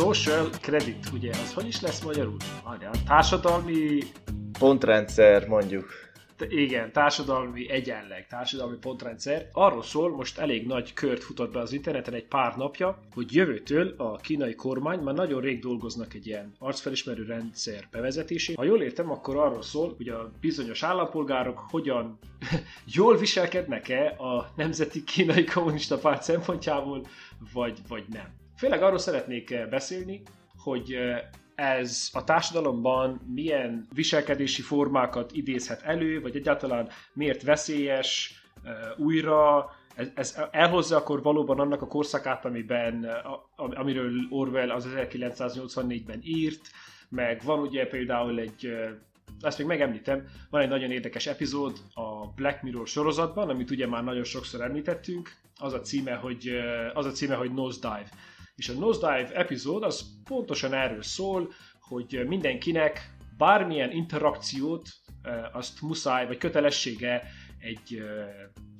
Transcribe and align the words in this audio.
social 0.00 0.48
credit, 0.60 1.10
ugye, 1.12 1.30
az 1.30 1.52
hogy 1.54 1.66
is 1.66 1.80
lesz 1.80 2.02
magyarul? 2.04 2.36
Várjál, 2.64 2.92
társadalmi... 3.06 3.98
Pontrendszer, 4.58 5.46
mondjuk 5.46 5.88
igen, 6.48 6.92
társadalmi 6.92 7.70
egyenleg, 7.70 8.26
társadalmi 8.26 8.76
pontrendszer. 8.76 9.48
Arról 9.52 9.82
szól, 9.82 10.10
most 10.10 10.38
elég 10.38 10.66
nagy 10.66 10.92
kört 10.92 11.22
futott 11.22 11.52
be 11.52 11.60
az 11.60 11.72
interneten 11.72 12.14
egy 12.14 12.24
pár 12.24 12.56
napja, 12.56 12.98
hogy 13.14 13.34
jövőtől 13.34 13.94
a 13.96 14.16
kínai 14.16 14.54
kormány 14.54 14.98
már 14.98 15.14
nagyon 15.14 15.40
rég 15.40 15.60
dolgoznak 15.60 16.14
egy 16.14 16.26
ilyen 16.26 16.52
arcfelismerő 16.58 17.24
rendszer 17.24 17.88
bevezetésén. 17.90 18.56
Ha 18.56 18.64
jól 18.64 18.82
értem, 18.82 19.10
akkor 19.10 19.36
arról 19.36 19.62
szól, 19.62 19.94
hogy 19.96 20.08
a 20.08 20.32
bizonyos 20.40 20.82
állampolgárok 20.82 21.58
hogyan 21.70 22.18
jól 22.94 23.16
viselkednek-e 23.16 24.06
a 24.18 24.52
Nemzeti 24.56 25.04
Kínai 25.04 25.44
Kommunista 25.44 25.98
Párt 25.98 26.22
szempontjából, 26.22 27.06
vagy, 27.52 27.78
vagy 27.88 28.04
nem. 28.08 28.39
Főleg 28.60 28.82
arról 28.82 28.98
szeretnék 28.98 29.68
beszélni, 29.70 30.22
hogy 30.56 30.96
ez 31.54 32.10
a 32.12 32.24
társadalomban 32.24 33.20
milyen 33.34 33.86
viselkedési 33.94 34.62
formákat 34.62 35.32
idézhet 35.32 35.82
elő, 35.82 36.20
vagy 36.20 36.36
egyáltalán 36.36 36.88
miért 37.12 37.42
veszélyes 37.42 38.42
újra, 38.96 39.70
ez, 39.94 40.08
ez 40.14 40.38
elhozza 40.50 40.96
akkor 40.96 41.22
valóban 41.22 41.60
annak 41.60 41.82
a 41.82 41.86
korszakát, 41.86 42.44
amiben, 42.44 43.06
amiről 43.56 44.12
Orwell 44.30 44.70
az 44.70 44.88
1984-ben 44.94 46.20
írt, 46.22 46.70
meg 47.08 47.42
van 47.44 47.58
ugye 47.58 47.86
például 47.86 48.38
egy, 48.38 48.72
ezt 49.40 49.58
még 49.58 49.66
megemlítem, 49.66 50.28
van 50.50 50.60
egy 50.60 50.68
nagyon 50.68 50.90
érdekes 50.90 51.26
epizód 51.26 51.78
a 51.94 52.26
Black 52.36 52.62
Mirror 52.62 52.86
sorozatban, 52.86 53.48
amit 53.48 53.70
ugye 53.70 53.86
már 53.86 54.04
nagyon 54.04 54.24
sokszor 54.24 54.60
említettünk, 54.60 55.32
az 55.58 55.72
a 55.72 55.80
címe, 55.80 56.14
hogy, 56.14 56.50
az 56.94 57.06
a 57.06 57.10
címe, 57.10 57.34
hogy 57.34 57.54
Nosedive 57.54 58.08
és 58.60 58.68
a 58.68 58.72
Nosedive 58.72 59.34
epizód 59.34 59.82
az 59.82 60.04
pontosan 60.24 60.72
erről 60.74 61.02
szól, 61.02 61.52
hogy 61.80 62.24
mindenkinek 62.26 63.14
bármilyen 63.36 63.92
interakciót 63.92 64.88
azt 65.52 65.82
muszáj, 65.82 66.26
vagy 66.26 66.38
kötelessége 66.38 67.22
egy, 67.58 68.02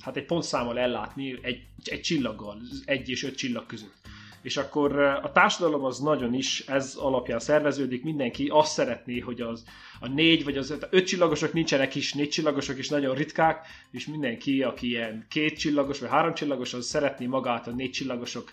hát 0.05 0.17
egy 0.17 0.25
pontszámmal 0.25 0.79
ellátni 0.79 1.39
egy, 1.43 1.63
egy 1.85 2.01
csillaggal, 2.01 2.61
egy 2.85 3.09
és 3.09 3.23
öt 3.23 3.37
csillag 3.37 3.67
között. 3.67 3.95
És 4.43 4.57
akkor 4.57 4.99
a 4.99 5.33
társadalom 5.33 5.85
az 5.85 5.99
nagyon 5.99 6.35
is 6.35 6.61
ez 6.67 6.95
alapján 6.95 7.39
szerveződik, 7.39 8.03
mindenki 8.05 8.49
azt 8.49 8.73
szeretné, 8.73 9.19
hogy 9.19 9.41
az 9.41 9.65
a 10.01 10.09
négy 10.09 10.45
vagy 10.45 10.57
az 10.57 10.75
öt 10.91 11.07
csillagosok 11.07 11.53
nincsenek 11.53 11.95
is, 11.95 12.13
négy 12.15 12.29
csillagosok 12.29 12.79
is 12.79 12.89
nagyon 12.89 13.15
ritkák, 13.15 13.67
és 13.91 14.07
mindenki, 14.07 14.63
aki 14.63 14.87
ilyen 14.89 15.27
két 15.29 15.59
csillagos 15.59 15.99
vagy 15.99 16.11
három 16.11 16.35
csillagos, 16.35 16.75
az 16.75 16.87
szeretné 16.87 17.27
magát 17.27 17.67
a 17.67 17.71
négy 17.71 17.91
csillagosok 17.91 18.53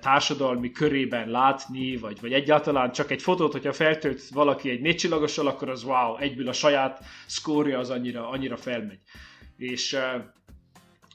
társadalmi 0.00 0.70
körében 0.70 1.30
látni, 1.30 1.96
vagy, 1.96 2.20
vagy 2.20 2.32
egyáltalán 2.32 2.92
csak 2.92 3.10
egy 3.10 3.22
fotót, 3.22 3.52
hogyha 3.52 3.72
feltölt 3.72 4.28
valaki 4.28 4.70
egy 4.70 4.80
négycsillagossal, 4.80 5.46
akkor 5.46 5.68
az 5.68 5.84
wow, 5.84 6.16
egyből 6.16 6.48
a 6.48 6.52
saját 6.52 7.04
szkórja 7.26 7.78
az 7.78 7.90
annyira, 7.90 8.28
annyira 8.28 8.56
felmegy. 8.56 9.00
És 9.56 9.92
uh, 9.92 10.24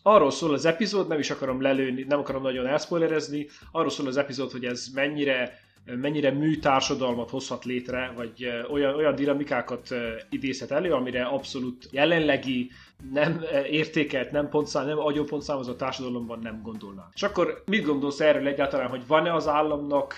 arról 0.02 0.32
szól 0.32 0.54
az 0.54 0.66
epizód, 0.66 1.08
nem 1.08 1.20
is 1.20 1.30
akarom 1.30 1.62
lelőni, 1.62 2.04
nem 2.04 2.20
akarom 2.20 2.42
nagyon 2.42 2.68
elspoilerezni, 2.68 3.48
arról 3.72 3.90
szól 3.90 4.08
az 4.08 4.18
epizód, 4.18 4.52
hogy 4.52 4.66
ez 4.66 4.88
mennyire 4.94 5.66
mennyire 5.96 6.32
műtársadalmat 6.32 7.30
hozhat 7.30 7.66
létre, 7.66 8.12
vagy 8.16 8.50
olyan, 8.72 8.96
olyan 8.96 9.16
dinamikákat 9.16 9.88
idézhet 10.30 10.72
elő, 10.72 10.94
amire 10.94 11.24
abszolút 11.24 11.88
jelenlegi, 11.92 12.72
nem 13.12 13.44
értékelt, 13.70 14.32
nem 14.32 14.50
pontszám, 14.50 14.86
nem 14.86 15.00
agyópontszámozott 15.00 15.78
társadalomban 15.78 16.40
nem 16.40 16.62
gondolnám. 16.64 17.10
És 17.14 17.24
akkor 17.24 17.64
mit 17.66 17.86
gondolsz 17.86 18.20
erről 18.20 18.48
egyáltalán, 18.48 18.90
hogy 18.90 19.08
van-e 19.08 19.34
az 19.34 19.48
államnak 19.48 20.16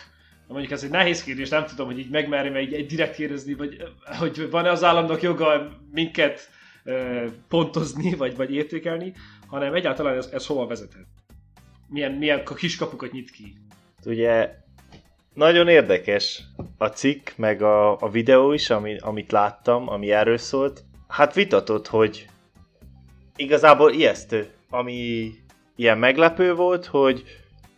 mondjuk 0.47 0.72
ez 0.72 0.83
egy 0.83 0.89
nehéz 0.89 1.23
kérdés, 1.23 1.50
nem 1.50 1.66
tudom, 1.66 1.85
hogy 1.85 2.00
így 2.00 2.09
megmerjem 2.09 2.56
egy, 2.56 2.73
egy 2.73 2.85
direkt 2.85 3.16
kérdezni, 3.16 3.53
vagy 3.53 3.84
hogy 4.19 4.50
van-e 4.50 4.69
az 4.72 4.84
államnak 4.84 5.22
joga 5.22 5.78
minket 5.91 6.50
pontozni, 7.47 8.13
vagy, 8.16 8.35
vagy 8.35 8.53
értékelni, 8.53 9.13
hanem 9.47 9.73
egyáltalán 9.73 10.18
ez, 10.18 10.29
ez 10.34 10.45
hova 10.45 10.68
vezethet? 10.68 11.06
Milyen, 11.88 12.12
milyen 12.12 12.44
kiskapukat 12.56 13.12
nyit 13.12 13.31
ki? 13.31 13.56
Ugye 14.06 14.56
nagyon 15.34 15.68
érdekes 15.68 16.44
a 16.78 16.88
cikk, 16.88 17.29
meg 17.35 17.62
a, 17.62 18.01
a 18.01 18.09
videó 18.09 18.51
is, 18.51 18.69
ami, 18.69 18.97
amit 18.97 19.31
láttam, 19.31 19.89
ami 19.89 20.12
erről 20.12 20.38
szólt. 20.38 20.84
Hát 21.07 21.34
vitatott, 21.34 21.88
hogy 21.88 22.28
igazából 23.39 23.91
ijesztő, 23.91 24.47
ami 24.69 25.31
ilyen 25.75 25.97
meglepő 25.97 26.53
volt, 26.53 26.85
hogy 26.85 27.23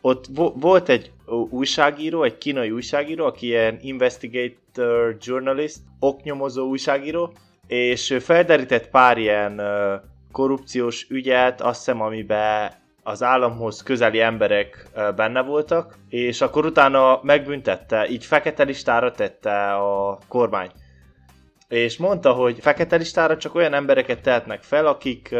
ott 0.01 0.25
vo- 0.35 0.53
volt 0.61 0.89
egy 0.89 1.11
újságíró, 1.49 2.23
egy 2.23 2.37
kínai 2.37 2.71
újságíró, 2.71 3.25
aki 3.25 3.45
ilyen 3.45 3.77
investigator 3.81 5.17
journalist, 5.21 5.77
oknyomozó 5.99 6.67
újságíró, 6.67 7.33
és 7.67 8.17
felderített 8.19 8.89
pár 8.89 9.17
ilyen 9.17 9.61
korrupciós 10.31 11.07
ügyet, 11.09 11.61
azt 11.61 11.77
hiszem, 11.77 12.01
amiben 12.01 12.71
az 13.03 13.23
államhoz 13.23 13.83
közeli 13.83 14.19
emberek 14.19 14.87
benne 15.15 15.41
voltak, 15.41 15.97
és 16.09 16.41
akkor 16.41 16.65
utána 16.65 17.19
megbüntette, 17.23 18.09
így 18.09 18.25
fekete 18.25 18.63
listára 18.63 19.11
tette 19.11 19.73
a 19.73 20.19
kormány. 20.27 20.69
És 21.71 21.97
mondta, 21.97 22.33
hogy 22.33 22.59
fekete 22.59 22.95
listára 22.95 23.37
csak 23.37 23.55
olyan 23.55 23.73
embereket 23.73 24.21
tehetnek 24.21 24.63
fel, 24.63 24.87
akik, 24.87 25.35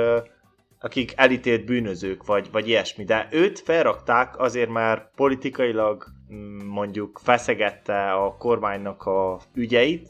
akik 0.80 1.14
elítélt 1.16 1.66
bűnözők, 1.66 2.26
vagy, 2.26 2.48
vagy 2.52 2.68
ilyesmi. 2.68 3.04
De 3.04 3.28
őt 3.32 3.60
felrakták 3.60 4.40
azért, 4.40 4.70
mert 4.70 5.10
politikailag 5.16 6.06
mm, 6.34 6.68
mondjuk 6.68 7.20
feszegette 7.24 8.12
a 8.12 8.36
kormánynak 8.38 9.04
a 9.04 9.40
ügyeit, 9.54 10.10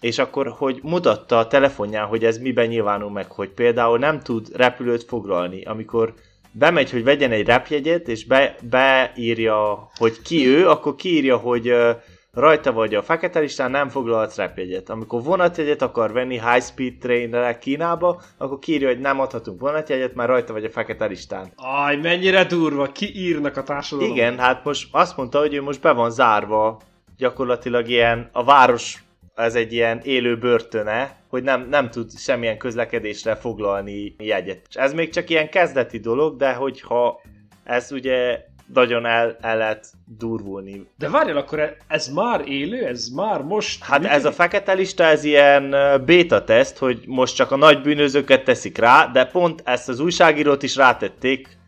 és 0.00 0.18
akkor, 0.18 0.48
hogy 0.48 0.80
mutatta 0.82 1.38
a 1.38 1.46
telefonján, 1.46 2.06
hogy 2.06 2.24
ez 2.24 2.38
miben 2.38 2.66
nyilvánul 2.66 3.10
meg, 3.10 3.30
hogy 3.30 3.48
például 3.50 3.98
nem 3.98 4.20
tud 4.20 4.48
repülőt 4.56 5.04
foglalni, 5.04 5.64
amikor 5.64 6.14
bemegy, 6.52 6.90
hogy 6.90 7.04
vegyen 7.04 7.32
egy 7.32 7.46
repjegyet, 7.46 8.08
és 8.08 8.26
be, 8.26 8.56
beírja, 8.62 9.90
hogy 9.98 10.22
ki 10.22 10.46
ő, 10.46 10.68
akkor 10.68 10.94
kiírja, 10.94 11.36
hogy 11.36 11.70
uh, 11.70 11.90
rajta 12.34 12.72
vagy 12.72 12.94
a 12.94 13.02
fekete 13.02 13.38
listán, 13.38 13.70
nem 13.70 13.88
foglalhatsz 13.88 14.36
repjegyet. 14.36 14.90
Amikor 14.90 15.22
vonatjegyet 15.22 15.82
akar 15.82 16.12
venni 16.12 16.34
high 16.34 16.62
speed 16.62 16.94
trainre 16.98 17.58
Kínába, 17.58 18.22
akkor 18.38 18.58
kiírja, 18.58 18.88
hogy 18.88 19.00
nem 19.00 19.20
adhatunk 19.20 19.60
vonatjegyet, 19.60 20.14
mert 20.14 20.28
rajta 20.28 20.52
vagy 20.52 20.64
a 20.64 20.70
fekete 20.70 21.06
listán. 21.06 21.52
Aj, 21.56 21.96
mennyire 21.96 22.44
durva, 22.44 22.86
ki 22.86 23.12
írnak 23.14 23.56
a 23.56 23.62
társadalom. 23.62 24.12
Igen, 24.12 24.38
hát 24.38 24.64
most 24.64 24.88
azt 24.90 25.16
mondta, 25.16 25.38
hogy 25.38 25.54
ő 25.54 25.62
most 25.62 25.80
be 25.80 25.92
van 25.92 26.10
zárva 26.10 26.80
gyakorlatilag 27.16 27.88
ilyen 27.88 28.28
a 28.32 28.44
város 28.44 29.04
ez 29.34 29.54
egy 29.54 29.72
ilyen 29.72 30.00
élő 30.02 30.38
börtöne, 30.38 31.16
hogy 31.28 31.42
nem, 31.42 31.66
nem 31.68 31.90
tud 31.90 32.18
semmilyen 32.18 32.58
közlekedésre 32.58 33.34
foglalni 33.34 34.14
jegyet. 34.18 34.66
És 34.68 34.74
ez 34.74 34.92
még 34.92 35.12
csak 35.12 35.30
ilyen 35.30 35.48
kezdeti 35.48 35.98
dolog, 35.98 36.36
de 36.36 36.52
hogyha 36.52 37.20
ez 37.64 37.92
ugye 37.92 38.44
nagyon 38.72 39.06
el, 39.06 39.36
el 39.40 39.56
lehet 39.56 39.86
durvulni. 40.18 40.86
De 40.98 41.08
várjál, 41.08 41.36
akkor 41.36 41.76
ez 41.88 42.08
már 42.08 42.48
élő? 42.48 42.86
Ez 42.86 43.08
már 43.08 43.42
most... 43.42 43.82
Hát 43.82 43.98
működik? 43.98 44.16
ez 44.16 44.24
a 44.24 44.32
fekete 44.32 44.72
lista, 44.72 45.04
ez 45.04 45.24
ilyen 45.24 45.70
beta 46.04 46.44
teszt, 46.44 46.78
hogy 46.78 47.04
most 47.06 47.34
csak 47.34 47.50
a 47.50 47.56
nagy 47.56 47.82
bűnözőket 47.82 48.44
teszik 48.44 48.78
rá, 48.78 49.06
de 49.06 49.24
pont 49.24 49.62
ezt 49.64 49.88
az 49.88 50.00
újságírót 50.00 50.62
is 50.62 50.76
rátették, 50.76 51.58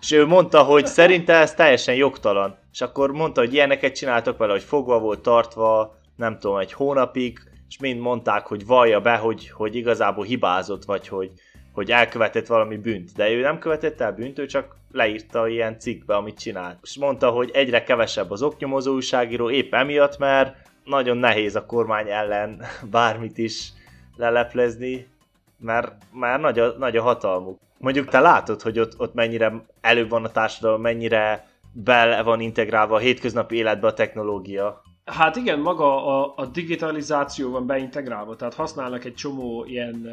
és 0.00 0.10
ő 0.10 0.26
mondta, 0.26 0.62
hogy 0.62 0.86
szerinte 0.86 1.34
ez 1.34 1.54
teljesen 1.54 1.94
jogtalan. 1.94 2.56
És 2.72 2.80
akkor 2.80 3.12
mondta, 3.12 3.40
hogy 3.40 3.54
ilyeneket 3.54 3.94
csináltak 3.94 4.38
vele, 4.38 4.52
hogy 4.52 4.62
fogva 4.62 4.98
volt 4.98 5.20
tartva, 5.20 5.98
nem 6.16 6.38
tudom, 6.38 6.56
egy 6.56 6.72
hónapig, 6.72 7.38
és 7.68 7.78
mind 7.78 8.00
mondták, 8.00 8.46
hogy 8.46 8.66
vallja 8.66 9.00
be, 9.00 9.16
hogy, 9.16 9.50
hogy 9.50 9.74
igazából 9.76 10.24
hibázott, 10.24 10.84
vagy 10.84 11.08
hogy, 11.08 11.30
hogy 11.72 11.90
elkövetett 11.90 12.46
valami 12.46 12.76
bűnt. 12.76 13.12
De 13.16 13.30
ő 13.30 13.40
nem 13.40 13.58
követett 13.58 14.00
el 14.00 14.12
bűnt, 14.12 14.38
ő 14.38 14.46
csak 14.46 14.76
leírta 14.92 15.48
ilyen 15.48 15.78
cikkbe, 15.78 16.14
amit 16.14 16.38
csinált. 16.38 16.78
És 16.82 16.98
mondta, 16.98 17.30
hogy 17.30 17.50
egyre 17.52 17.82
kevesebb 17.82 18.30
az 18.30 18.42
oknyomozó 18.42 18.94
újságíró, 18.94 19.50
épp 19.50 19.74
emiatt, 19.74 20.18
mert 20.18 20.56
nagyon 20.84 21.16
nehéz 21.16 21.56
a 21.56 21.66
kormány 21.66 22.08
ellen 22.08 22.62
bármit 22.90 23.38
is 23.38 23.72
leleplezni, 24.16 25.06
mert 25.58 25.92
már 26.12 26.40
nagy 26.40 26.58
a, 26.58 26.74
nagy 26.78 26.96
a 26.96 27.02
hatalmuk. 27.02 27.58
Mondjuk 27.78 28.08
te 28.08 28.20
látod, 28.20 28.62
hogy 28.62 28.78
ott, 28.78 29.00
ott 29.00 29.14
mennyire 29.14 29.64
előbb 29.80 30.10
van 30.10 30.24
a 30.24 30.30
társadalom, 30.30 30.80
mennyire 30.80 31.46
bele 31.72 32.22
van 32.22 32.40
integrálva 32.40 32.94
a 32.94 32.98
hétköznapi 32.98 33.56
életbe 33.56 33.86
a 33.86 33.94
technológia. 33.94 34.82
Hát 35.04 35.36
igen, 35.36 35.58
maga 35.58 36.06
a, 36.06 36.32
a 36.36 36.46
digitalizáció 36.46 37.50
van 37.50 37.66
beintegrálva, 37.66 38.36
tehát 38.36 38.54
használnak 38.54 39.04
egy 39.04 39.14
csomó 39.14 39.64
ilyen 39.64 40.08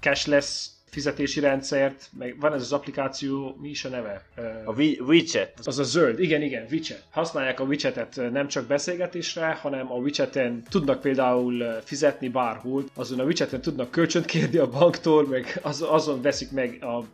cashless 0.00 0.68
fizetési 0.90 1.40
rendszert, 1.40 2.10
meg 2.18 2.40
van 2.40 2.52
ez 2.52 2.60
az 2.60 2.72
applikáció, 2.72 3.56
mi 3.60 3.68
is 3.68 3.84
a 3.84 3.88
neve? 3.88 4.24
A 4.64 4.72
WeChat. 5.02 5.52
Az 5.64 5.78
a 5.78 5.82
zöld, 5.82 6.20
igen, 6.20 6.42
igen, 6.42 6.66
WeChat. 6.70 7.02
Használják 7.10 7.60
a 7.60 7.64
WeChat-et 7.64 8.30
nem 8.32 8.48
csak 8.48 8.66
beszélgetésre, 8.66 9.46
hanem 9.46 9.92
a 9.92 9.96
WeChat-en 9.96 10.62
tudnak 10.70 11.00
például 11.00 11.80
fizetni 11.84 12.28
bárhol, 12.28 12.84
azon 12.94 13.20
a 13.20 13.24
WeChat-en 13.24 13.60
tudnak 13.60 13.90
kölcsönt 13.90 14.24
kérni 14.24 14.58
a 14.58 14.68
banktól, 14.70 15.26
meg 15.26 15.60
az, 15.62 15.82
azon 15.88 16.22
veszik 16.22 16.50
meg 16.50 16.78
a, 16.80 17.04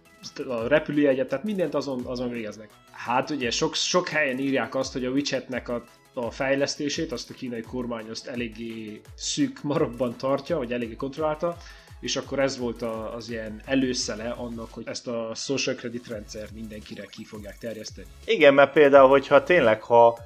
a 0.49 0.69
repülőjegyet, 0.69 1.29
tehát 1.29 1.45
mindent 1.45 1.75
azon, 1.75 2.03
azon 2.05 2.31
végeznek. 2.31 2.69
Hát 2.91 3.31
ugye 3.31 3.51
sok, 3.51 3.75
sok 3.75 4.09
helyen 4.09 4.39
írják 4.39 4.75
azt, 4.75 4.93
hogy 4.93 5.05
a 5.05 5.11
WeChat-nek 5.11 5.69
a 5.69 5.85
a 6.19 6.31
fejlesztését, 6.31 7.13
azt 7.13 7.31
a 7.31 7.35
kínai 7.35 7.61
kormány 7.61 8.11
azt 8.11 8.27
eléggé 8.27 9.01
szűk 9.15 9.63
marokban 9.63 10.17
tartja, 10.17 10.57
vagy 10.57 10.73
eléggé 10.73 10.95
kontrollálta, 10.95 11.57
és 12.01 12.17
akkor 12.17 12.39
ez 12.39 12.59
volt 12.59 12.83
az 13.17 13.31
ilyen 13.31 13.63
előszele 13.65 14.31
annak, 14.31 14.73
hogy 14.73 14.85
ezt 14.87 15.07
a 15.07 15.35
social 15.35 15.77
credit 15.77 16.09
rendszer 16.09 16.49
mindenkire 16.55 17.05
ki 17.11 17.25
fogják 17.25 17.59
terjeszteni. 17.59 18.07
Igen, 18.25 18.55
mert 18.55 18.73
például, 18.73 19.09
hogyha 19.09 19.43
tényleg, 19.43 19.83
ha, 19.83 20.19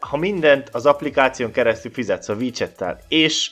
ha 0.00 0.16
mindent 0.16 0.68
az 0.68 0.86
applikáción 0.86 1.52
keresztül 1.52 1.92
fizetsz 1.92 2.28
a 2.28 2.34
WeChat-tel, 2.34 3.00
és 3.08 3.50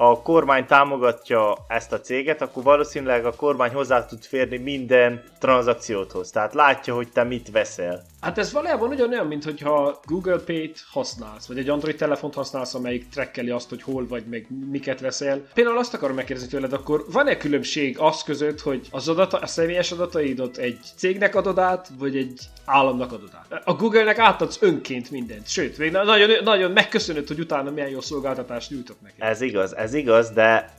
a 0.00 0.22
kormány 0.22 0.66
támogatja 0.66 1.54
ezt 1.68 1.92
a 1.92 2.00
céget, 2.00 2.42
akkor 2.42 2.62
valószínűleg 2.62 3.24
a 3.24 3.32
kormány 3.32 3.72
hozzá 3.72 4.06
tud 4.06 4.24
férni 4.24 4.56
minden 4.56 5.22
tranzakcióthoz. 5.38 6.30
Tehát 6.30 6.54
látja, 6.54 6.94
hogy 6.94 7.08
te 7.12 7.24
mit 7.24 7.50
veszel. 7.50 8.02
Hát 8.20 8.38
ez 8.38 8.52
valójában 8.52 8.88
ugyanolyan, 8.88 9.26
mint 9.26 9.44
hogyha 9.44 10.00
Google 10.04 10.38
Pay-t 10.38 10.84
használsz, 10.90 11.46
vagy 11.46 11.58
egy 11.58 11.68
Android 11.68 11.96
telefont 11.96 12.34
használsz, 12.34 12.74
amelyik 12.74 13.08
trekkeli 13.08 13.50
azt, 13.50 13.68
hogy 13.68 13.82
hol 13.82 14.06
vagy, 14.06 14.24
meg 14.26 14.46
miket 14.70 15.00
veszel. 15.00 15.46
Például 15.54 15.78
azt 15.78 15.94
akarom 15.94 16.16
megkérdezni 16.16 16.50
tőled, 16.50 16.72
akkor 16.72 17.04
van-e 17.12 17.36
különbség 17.36 17.98
az 17.98 18.22
között, 18.22 18.60
hogy 18.60 18.86
az 18.90 19.08
adata, 19.08 19.38
a 19.38 19.46
személyes 19.46 19.92
adataidat 19.92 20.56
egy 20.56 20.78
cégnek 20.96 21.34
adod 21.34 21.58
át, 21.58 21.88
vagy 21.98 22.16
egy 22.16 22.40
államnak 22.64 23.12
adod 23.12 23.30
át? 23.34 23.62
A 23.64 23.74
Google-nek 23.74 24.18
átadsz 24.18 24.58
önként 24.60 25.10
mindent, 25.10 25.48
sőt, 25.48 25.78
még 25.78 25.90
nagyon, 25.90 26.30
nagyon 26.44 26.70
megköszönöd, 26.70 27.28
hogy 27.28 27.40
utána 27.40 27.70
milyen 27.70 27.88
jó 27.88 28.00
szolgáltatást 28.00 28.70
nyújtott 28.70 29.00
neki. 29.00 29.14
Ez 29.18 29.40
igaz, 29.40 29.76
ez 29.76 29.87
igaz, 29.94 30.30
de 30.30 30.70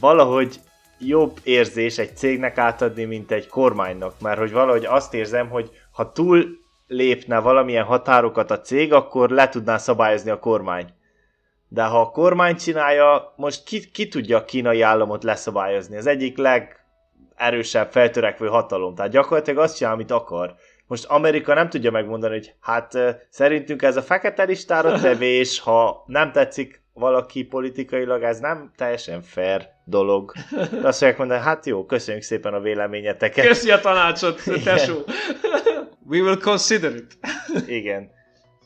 valahogy 0.00 0.60
jobb 0.98 1.38
érzés 1.42 1.98
egy 1.98 2.16
cégnek 2.16 2.58
átadni, 2.58 3.04
mint 3.04 3.30
egy 3.30 3.46
kormánynak, 3.46 4.20
mert 4.20 4.38
hogy 4.38 4.52
valahogy 4.52 4.84
azt 4.84 5.14
érzem, 5.14 5.48
hogy 5.48 5.70
ha 5.92 6.12
túl 6.12 6.46
lépne 6.86 7.38
valamilyen 7.38 7.84
határokat 7.84 8.50
a 8.50 8.60
cég, 8.60 8.92
akkor 8.92 9.30
le 9.30 9.48
tudná 9.48 9.76
szabályozni 9.76 10.30
a 10.30 10.38
kormány. 10.38 10.86
De 11.68 11.84
ha 11.84 12.00
a 12.00 12.10
kormány 12.10 12.56
csinálja, 12.56 13.32
most 13.36 13.64
ki, 13.64 13.90
ki 13.90 14.08
tudja 14.08 14.36
a 14.36 14.44
kínai 14.44 14.80
államot 14.80 15.24
leszabályozni? 15.24 15.96
Az 15.96 16.06
egyik 16.06 16.36
legerősebb 16.38 17.90
feltörekvő 17.92 18.46
hatalom. 18.46 18.94
Tehát 18.94 19.10
gyakorlatilag 19.10 19.62
azt 19.62 19.76
csinál, 19.76 19.92
amit 19.92 20.10
akar. 20.10 20.54
Most 20.86 21.04
Amerika 21.04 21.54
nem 21.54 21.68
tudja 21.68 21.90
megmondani, 21.90 22.34
hogy 22.34 22.54
hát 22.60 22.98
szerintünk 23.30 23.82
ez 23.82 23.96
a 23.96 24.02
fekete 24.02 24.42
listára 24.42 24.98
tevés, 25.00 25.60
ha 25.60 26.04
nem 26.06 26.32
tetszik 26.32 26.82
valaki 26.98 27.44
politikailag, 27.44 28.22
ez 28.22 28.38
nem 28.38 28.72
teljesen 28.76 29.22
fair 29.22 29.68
dolog. 29.84 30.32
De 30.80 30.88
azt 30.88 30.98
fogják 30.98 31.18
mondani, 31.18 31.40
hát 31.40 31.66
jó, 31.66 31.84
köszönjük 31.84 32.22
szépen 32.22 32.54
a 32.54 32.60
véleményeteket. 32.60 33.46
Köszi 33.46 33.70
a 33.70 33.80
tanácsot, 33.80 34.42
tesó! 34.64 34.94
We 36.10 36.20
will 36.20 36.38
consider 36.38 36.94
it. 36.94 37.18
Igen. 37.66 38.10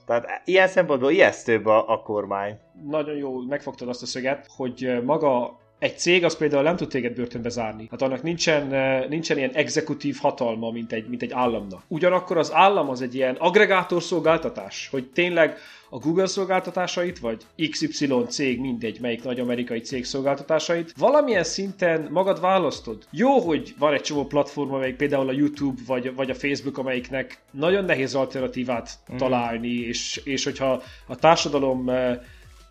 Tehát 0.06 0.42
ilyen 0.44 0.68
szempontból 0.68 1.10
ijesztőbb 1.10 1.66
a, 1.66 1.88
a 1.88 2.02
kormány. 2.02 2.58
Nagyon 2.88 3.16
jó 3.16 3.40
megfogtad 3.40 3.88
azt 3.88 4.02
a 4.02 4.06
szöget, 4.06 4.46
hogy 4.56 5.02
maga 5.04 5.60
egy 5.82 5.98
cég 5.98 6.24
az 6.24 6.36
például 6.36 6.62
nem 6.62 6.76
tud 6.76 6.88
téged 6.88 7.14
börtönbe 7.14 7.48
zárni. 7.48 7.88
Hát 7.90 8.02
annak 8.02 8.22
nincsen, 8.22 8.66
nincsen 9.08 9.36
ilyen 9.38 9.50
exekutív 9.50 10.16
hatalma, 10.20 10.70
mint 10.70 10.92
egy, 10.92 11.08
mint 11.08 11.22
egy 11.22 11.32
államnak. 11.32 11.82
Ugyanakkor 11.88 12.38
az 12.38 12.52
állam 12.52 12.88
az 12.88 13.02
egy 13.02 13.14
ilyen 13.14 13.34
agregátor 13.38 14.02
szolgáltatás, 14.02 14.88
hogy 14.90 15.06
tényleg 15.06 15.56
a 15.90 15.98
Google 15.98 16.26
szolgáltatásait, 16.26 17.18
vagy 17.18 17.42
XY 17.70 18.08
cég, 18.28 18.60
mindegy, 18.60 19.00
melyik 19.00 19.24
nagy 19.24 19.40
amerikai 19.40 19.80
cég 19.80 20.04
szolgáltatásait, 20.04 20.92
valamilyen 20.96 21.44
szinten 21.44 22.08
magad 22.10 22.40
választod. 22.40 23.06
Jó, 23.10 23.38
hogy 23.38 23.74
van 23.78 23.92
egy 23.92 24.00
csomó 24.00 24.24
platform, 24.24 24.72
amelyik 24.72 24.96
például 24.96 25.28
a 25.28 25.32
YouTube 25.32 25.80
vagy, 25.86 26.14
vagy 26.14 26.30
a 26.30 26.34
Facebook, 26.34 26.78
amelyiknek 26.78 27.38
nagyon 27.50 27.84
nehéz 27.84 28.14
alternatívát 28.14 28.90
mm. 29.12 29.16
találni, 29.16 29.72
és, 29.72 30.20
és 30.24 30.44
hogyha 30.44 30.82
a 31.06 31.16
társadalom 31.16 31.90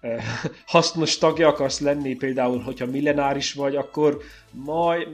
hasznos 0.65 1.17
tagja 1.17 1.47
akarsz 1.47 1.79
lenni, 1.79 2.15
például, 2.15 2.59
hogyha 2.59 2.85
millenáris 2.85 3.53
vagy, 3.53 3.75
akkor 3.75 4.21
majd, 4.51 5.07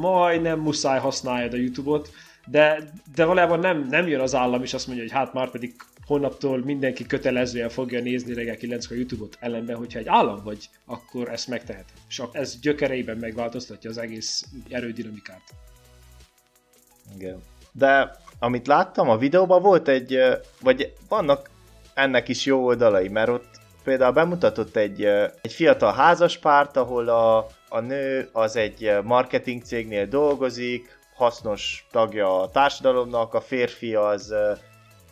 majd 0.00 0.42
nem 0.42 0.60
muszáj 0.60 0.98
használjad 0.98 1.52
a 1.52 1.56
YouTube-ot, 1.56 2.10
de, 2.46 2.92
de 3.14 3.24
valójában 3.24 3.58
nem, 3.58 3.86
nem 3.90 4.08
jön 4.08 4.20
az 4.20 4.34
állam, 4.34 4.62
és 4.62 4.74
azt 4.74 4.86
mondja, 4.86 5.04
hogy 5.04 5.14
hát 5.14 5.32
már 5.32 5.50
pedig 5.50 5.74
holnaptól 6.06 6.64
mindenki 6.64 7.06
kötelezően 7.06 7.68
fogja 7.68 8.00
nézni 8.00 8.34
reggel 8.34 8.56
9 8.56 8.90
a 8.90 8.94
YouTube-ot, 8.94 9.36
ellenben, 9.40 9.76
hogyha 9.76 9.98
egy 9.98 10.08
állam 10.08 10.42
vagy, 10.44 10.68
akkor 10.84 11.28
ezt 11.28 11.48
megtehet. 11.48 11.84
És 12.08 12.22
ez 12.32 12.60
gyökereiben 12.60 13.16
megváltoztatja 13.16 13.90
az 13.90 13.98
egész 13.98 14.46
erődinamikát. 14.68 15.42
Igen. 17.14 17.42
De 17.72 18.16
amit 18.38 18.66
láttam 18.66 19.08
a 19.08 19.16
videóban 19.16 19.62
volt 19.62 19.88
egy, 19.88 20.18
vagy 20.60 20.92
vannak 21.08 21.50
ennek 21.94 22.28
is 22.28 22.44
jó 22.44 22.64
oldalai, 22.64 23.08
mert 23.08 23.28
ott 23.28 23.53
például 23.84 24.12
bemutatott 24.12 24.76
egy, 24.76 25.04
egy 25.42 25.52
fiatal 25.52 25.92
házaspárt, 25.92 26.76
ahol 26.76 27.08
a, 27.08 27.46
a 27.68 27.80
nő 27.80 28.28
az 28.32 28.56
egy 28.56 28.92
marketing 29.02 29.62
cégnél 29.62 30.06
dolgozik, 30.06 30.98
hasznos 31.16 31.86
tagja 31.90 32.40
a 32.40 32.48
társadalomnak, 32.48 33.34
a 33.34 33.40
férfi 33.40 33.94
az 33.94 34.34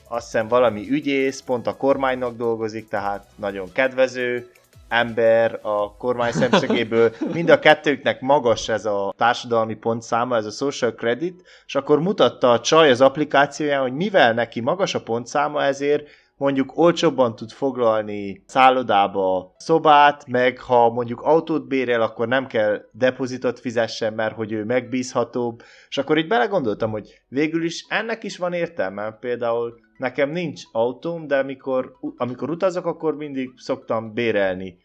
azt 0.09 0.25
hiszem 0.25 0.49
valami 0.49 0.91
ügyész, 0.91 1.41
pont 1.41 1.67
a 1.67 1.77
kormánynak 1.77 2.37
dolgozik, 2.37 2.89
tehát 2.89 3.27
nagyon 3.37 3.73
kedvező 3.73 4.51
ember 4.89 5.59
a 5.63 5.97
kormány 5.97 6.33
szemszögéből. 6.33 7.13
Mind 7.33 7.51
a 7.51 7.59
kettőknek 7.59 8.21
magas 8.21 8.69
ez 8.69 8.85
a 8.85 9.15
társadalmi 9.17 9.75
pontszáma, 9.75 10.37
ez 10.37 10.47
a 10.47 10.51
social 10.51 10.93
credit, 10.93 11.43
és 11.67 11.75
akkor 11.75 12.01
mutatta 12.01 12.51
a 12.51 12.61
csaj 12.61 12.91
az 12.91 13.01
applikációján, 13.01 13.81
hogy 13.81 13.93
mivel 13.93 14.33
neki 14.33 14.61
magas 14.61 14.95
a 14.95 15.03
pontszáma, 15.03 15.63
ezért 15.63 16.09
mondjuk 16.43 16.77
olcsóbban 16.79 17.37
tud 17.37 17.51
foglalni 17.51 18.43
szállodába 18.47 19.55
szobát, 19.57 20.27
meg 20.27 20.59
ha 20.59 20.91
mondjuk 20.91 21.21
autót 21.21 21.69
bérel, 21.69 22.03
akkor 22.03 22.29
nem 22.29 22.47
kell 22.47 22.81
depozitot 22.93 23.61
fizessen, 23.61 24.13
mert 24.13 24.35
hogy 24.35 24.53
ő 24.53 24.65
megbízhatóbb, 24.65 25.63
és 25.89 25.99
akkor 25.99 26.19
így 26.19 26.29
belegondoltam, 26.29 26.91
hogy 26.91 27.23
végül 27.29 27.65
is 27.65 27.87
ennek 27.89 28.25
is 28.25 28.37
van 28.37 28.53
értelme, 28.53 29.13
például 29.21 29.75
nekem 29.97 30.31
nincs 30.31 30.63
autóm, 30.73 31.27
de 31.27 31.39
amikor, 31.39 31.97
amikor 32.17 32.51
utazok, 32.51 32.87
akkor 32.87 33.17
mindig 33.17 33.51
szoktam 33.57 34.15
bérelni. 34.15 34.79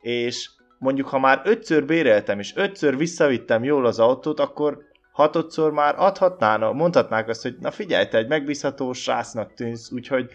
És 0.00 0.50
mondjuk, 0.78 1.08
ha 1.08 1.18
már 1.18 1.42
ötször 1.44 1.84
béreltem, 1.84 2.38
és 2.38 2.56
ötször 2.56 2.96
visszavittem 2.96 3.64
jól 3.64 3.86
az 3.86 3.98
autót, 3.98 4.40
akkor 4.40 4.78
hatodszor 5.16 5.72
már 5.72 5.94
adhatnának, 5.98 6.74
mondhatnák 6.74 7.28
azt, 7.28 7.42
hogy 7.42 7.56
na 7.60 7.70
figyelj, 7.70 8.06
te 8.06 8.18
egy 8.18 8.28
megbízható 8.28 8.92
srácnak 8.92 9.54
tűnsz, 9.54 9.92
úgyhogy 9.92 10.30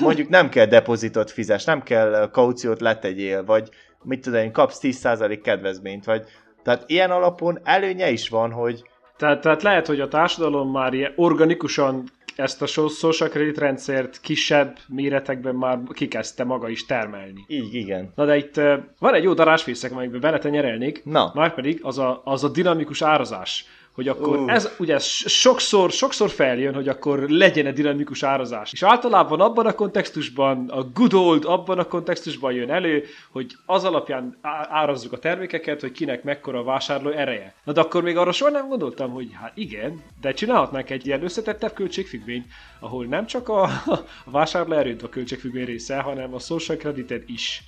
mondjuk 0.00 0.28
nem 0.28 0.48
kell 0.48 0.66
depozitot 0.66 1.30
fizes, 1.30 1.64
nem 1.64 1.82
kell 1.82 2.28
kauciót 2.32 2.80
letegyél, 2.80 3.44
vagy 3.44 3.68
mit 4.02 4.20
tudom 4.20 4.40
én, 4.40 4.52
kapsz 4.52 4.78
10% 4.82 5.40
kedvezményt, 5.42 6.04
vagy 6.04 6.22
tehát 6.62 6.84
ilyen 6.86 7.10
alapon 7.10 7.58
előnye 7.64 8.10
is 8.10 8.28
van, 8.28 8.52
hogy 8.52 8.82
tehát, 9.16 9.40
tehát 9.40 9.62
lehet, 9.62 9.86
hogy 9.86 10.00
a 10.00 10.08
társadalom 10.08 10.70
már 10.70 10.92
ilyen 10.92 11.12
organikusan 11.16 12.04
ezt 12.36 12.62
a 12.62 12.66
social 12.66 13.28
credit 13.28 13.58
rendszert 13.58 14.20
kisebb 14.20 14.76
méretekben 14.88 15.54
már 15.54 15.78
kikezdte 15.92 16.44
maga 16.44 16.68
is 16.68 16.86
termelni. 16.86 17.44
Így, 17.46 17.74
igen. 17.74 18.12
Na 18.14 18.24
de 18.24 18.36
itt 18.36 18.56
uh, 18.56 18.74
van 18.98 19.14
egy 19.14 19.22
jó 19.22 19.34
darásfészek, 19.34 19.92
amelyikben 19.92 20.20
bele 20.20 20.38
nyerelnék, 20.42 21.04
Na. 21.04 21.30
már 21.34 21.54
pedig 21.54 21.80
az 21.82 21.98
a, 21.98 22.20
az 22.24 22.44
a 22.44 22.48
dinamikus 22.48 23.02
árazás 23.02 23.66
hogy 23.98 24.08
akkor 24.08 24.38
uh. 24.38 24.52
ez 24.52 24.74
ugye 24.78 24.98
sokszor, 24.98 25.90
sokszor 25.90 26.30
feljön, 26.30 26.74
hogy 26.74 26.88
akkor 26.88 27.18
legyen 27.28 27.66
egy 27.66 27.74
dinamikus 27.74 28.22
árazás. 28.22 28.72
És 28.72 28.82
általában 28.82 29.40
abban 29.40 29.66
a 29.66 29.72
kontextusban, 29.72 30.68
a 30.68 30.82
good 30.82 31.12
old 31.12 31.44
abban 31.44 31.78
a 31.78 31.84
kontextusban 31.84 32.52
jön 32.52 32.70
elő, 32.70 33.04
hogy 33.30 33.56
az 33.66 33.84
alapján 33.84 34.38
árazzuk 34.70 35.12
a 35.12 35.18
termékeket, 35.18 35.80
hogy 35.80 35.92
kinek 35.92 36.22
mekkora 36.22 36.58
a 36.58 36.64
vásárló 36.64 37.10
ereje. 37.10 37.54
Na 37.64 37.72
de 37.72 37.80
akkor 37.80 38.02
még 38.02 38.16
arra 38.16 38.32
soha 38.32 38.50
nem 38.50 38.68
gondoltam, 38.68 39.10
hogy 39.10 39.28
hát 39.40 39.52
igen, 39.54 40.02
de 40.20 40.32
csinálhatnánk 40.32 40.90
egy 40.90 41.06
ilyen 41.06 41.24
összetettebb 41.24 41.72
költségfüggvényt, 41.72 42.46
ahol 42.78 43.04
nem 43.04 43.26
csak 43.26 43.48
a, 43.48 43.62
a 44.26 44.30
vásárló 44.30 44.74
erőt 44.74 45.02
a 45.02 45.08
költségfüggvény 45.08 45.64
része, 45.64 46.00
hanem 46.00 46.34
a 46.34 46.38
social 46.38 46.78
credited 46.78 47.22
is 47.26 47.62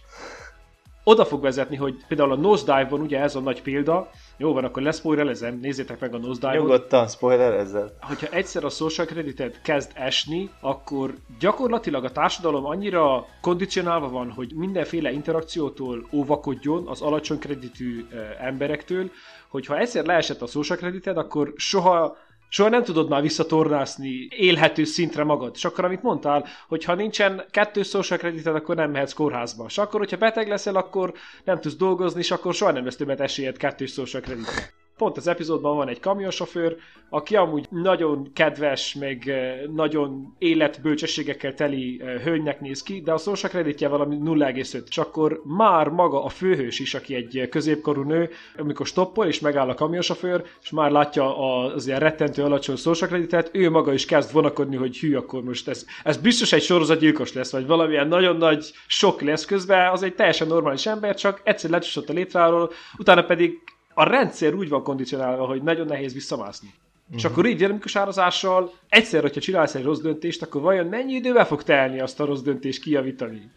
oda 1.11 1.25
fog 1.25 1.43
vezetni, 1.43 1.77
hogy 1.77 1.95
például 2.09 2.33
a 2.33 2.37
Nosedive-ban 2.37 3.01
ugye 3.01 3.21
ez 3.21 3.35
a 3.35 3.41
nagy 3.41 3.63
példa, 3.63 4.11
jó 4.37 4.53
van, 4.53 4.65
akkor 4.65 4.83
leszpoilerezem, 4.83 5.59
nézzétek 5.63 6.01
meg 6.01 6.15
a 6.15 6.19
Nosedive-ot. 6.19 6.61
Nyugodtan, 6.61 7.09
ezzel. 7.53 7.97
Hogyha 8.01 8.27
egyszer 8.27 8.65
a 8.65 8.69
social 8.69 9.07
creditet 9.07 9.63
kezd 9.63 9.91
esni, 9.95 10.51
akkor 10.61 11.15
gyakorlatilag 11.39 12.05
a 12.05 12.11
társadalom 12.11 12.65
annyira 12.65 13.27
kondicionálva 13.41 14.09
van, 14.09 14.31
hogy 14.31 14.53
mindenféle 14.55 15.11
interakciótól 15.13 16.09
óvakodjon 16.13 16.87
az 16.87 17.01
alacsony 17.01 17.39
kreditű 17.39 18.07
emberektől, 18.41 19.11
hogy 19.49 19.67
ha 19.67 19.79
egyszer 19.79 20.05
leesett 20.05 20.43
a 20.43 20.47
social 20.47 20.79
credited, 20.79 21.17
akkor 21.17 21.53
soha 21.57 22.17
soha 22.53 22.69
nem 22.69 22.85
tudod 22.85 23.09
már 23.09 23.23
visszatornászni 23.23 24.29
élhető 24.31 24.85
szintre 24.85 25.25
magad. 25.25 25.51
És 25.55 25.65
akkor, 25.65 25.85
amit 25.85 26.03
mondtál, 26.03 26.47
hogy 26.69 26.85
ha 26.85 26.95
nincsen 26.95 27.45
kettős 27.51 27.89
social 27.89 28.19
kredited, 28.19 28.55
akkor 28.55 28.77
nem 28.77 28.91
mehetsz 28.91 29.13
kórházba. 29.13 29.65
És 29.69 29.79
akkor, 29.79 30.01
hogyha 30.01 30.17
beteg 30.17 30.49
leszel, 30.49 30.77
akkor 30.77 31.13
nem 31.45 31.61
tudsz 31.61 31.77
dolgozni, 31.77 32.21
és 32.21 32.31
akkor 32.31 32.55
soha 32.55 32.73
nem 32.73 32.85
lesz 32.85 32.97
többet 32.97 33.21
esélyed 33.21 33.57
kettős 33.57 33.93
social 33.93 34.23
kreditre. 34.23 34.80
Pont 35.01 35.17
az 35.17 35.27
epizódban 35.27 35.77
van 35.77 35.89
egy 35.89 36.01
kamionsofőr, 36.01 36.77
aki 37.11 37.37
amúgy 37.37 37.67
nagyon 37.71 38.31
kedves, 38.33 38.95
meg 38.95 39.33
nagyon 39.75 40.35
életbölcsességekkel 40.39 41.55
teli 41.55 42.03
hölgynek 42.25 42.61
néz 42.61 42.83
ki, 42.83 43.01
de 43.01 43.13
a 43.13 43.17
social 43.17 43.51
creditje 43.51 43.89
valami 43.89 44.19
0,5. 44.25 44.83
És 44.89 44.99
akkor 44.99 45.43
már 45.45 45.89
maga 45.89 46.25
a 46.25 46.29
főhős 46.29 46.79
is, 46.79 46.95
aki 46.95 47.15
egy 47.15 47.49
középkorú 47.51 48.03
nő, 48.03 48.31
amikor 48.59 48.87
stoppol 48.87 49.27
és 49.27 49.41
megáll 49.41 49.69
a 49.69 49.75
kamionsofőr, 49.75 50.43
és 50.63 50.71
már 50.71 50.91
látja 50.91 51.37
az 51.39 51.87
ilyen 51.87 52.01
rettentő 52.01 52.43
alacsony 52.43 52.77
creditet, 52.77 53.51
ő 53.53 53.71
maga 53.71 53.93
is 53.93 54.05
kezd 54.05 54.33
vonakodni, 54.33 54.77
hogy 54.77 54.99
hű, 54.99 55.17
akkor 55.17 55.43
most 55.43 55.69
ez, 55.69 55.87
ez 56.05 56.17
biztos 56.17 56.53
egy 56.53 56.63
sorozatgyilkos 56.63 57.33
lesz, 57.33 57.53
vagy 57.53 57.67
valamilyen 57.67 58.09
nagyon 58.09 58.37
nagy 58.37 58.71
sok 58.87 59.21
lesz 59.21 59.45
közben, 59.45 59.91
az 59.91 60.03
egy 60.03 60.15
teljesen 60.15 60.47
normális 60.47 60.87
ember, 60.87 61.15
csak 61.15 61.41
egyszer 61.45 61.71
lecsúszott 61.71 62.09
a 62.09 62.13
létráról, 62.13 62.71
utána 62.99 63.23
pedig 63.23 63.61
a 64.01 64.05
rendszer 64.05 64.55
úgy 64.55 64.69
van 64.69 64.83
kondicionálva, 64.83 65.47
hogy 65.47 65.63
nagyon 65.63 65.87
nehéz 65.87 66.13
visszamászni. 66.13 66.69
Uh-huh. 66.69 67.17
És 67.17 67.25
akkor 67.25 67.47
így 67.47 67.57
dinamikus 67.57 67.97
árazással 67.97 68.73
egyszer, 68.89 69.23
hogyha 69.23 69.41
csinálsz 69.41 69.75
egy 69.75 69.85
rossz 69.85 70.01
döntést, 70.01 70.43
akkor 70.43 70.61
vajon 70.61 70.87
mennyi 70.87 71.13
idővel 71.13 71.47
fog 71.47 71.63
telni 71.63 72.01
azt 72.01 72.21
a 72.21 72.25
rossz 72.25 72.41
döntést 72.41 72.83
kijavítani? 72.83 73.51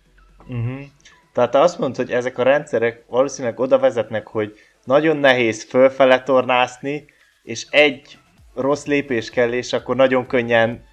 Uh-huh. 0.47 0.79
Tehát 1.33 1.51
te 1.51 1.59
azt 1.59 1.79
mondod, 1.79 1.97
hogy 1.97 2.11
ezek 2.11 2.37
a 2.37 2.43
rendszerek 2.43 3.03
valószínűleg 3.07 3.59
oda 3.59 3.79
vezetnek, 3.79 4.27
hogy 4.27 4.55
nagyon 4.83 5.17
nehéz 5.17 5.63
fölfele 5.63 6.23
tornászni, 6.23 7.05
és 7.43 7.67
egy 7.69 8.17
rossz 8.55 8.85
lépés 8.85 9.29
kell, 9.29 9.51
és 9.51 9.73
akkor 9.73 9.95
nagyon 9.95 10.27
könnyen 10.27 10.83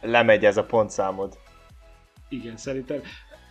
lemegy 0.00 0.44
ez 0.44 0.56
a 0.56 0.64
pontszámod. 0.64 1.38
Igen, 2.28 2.56
szerintem. 2.56 3.00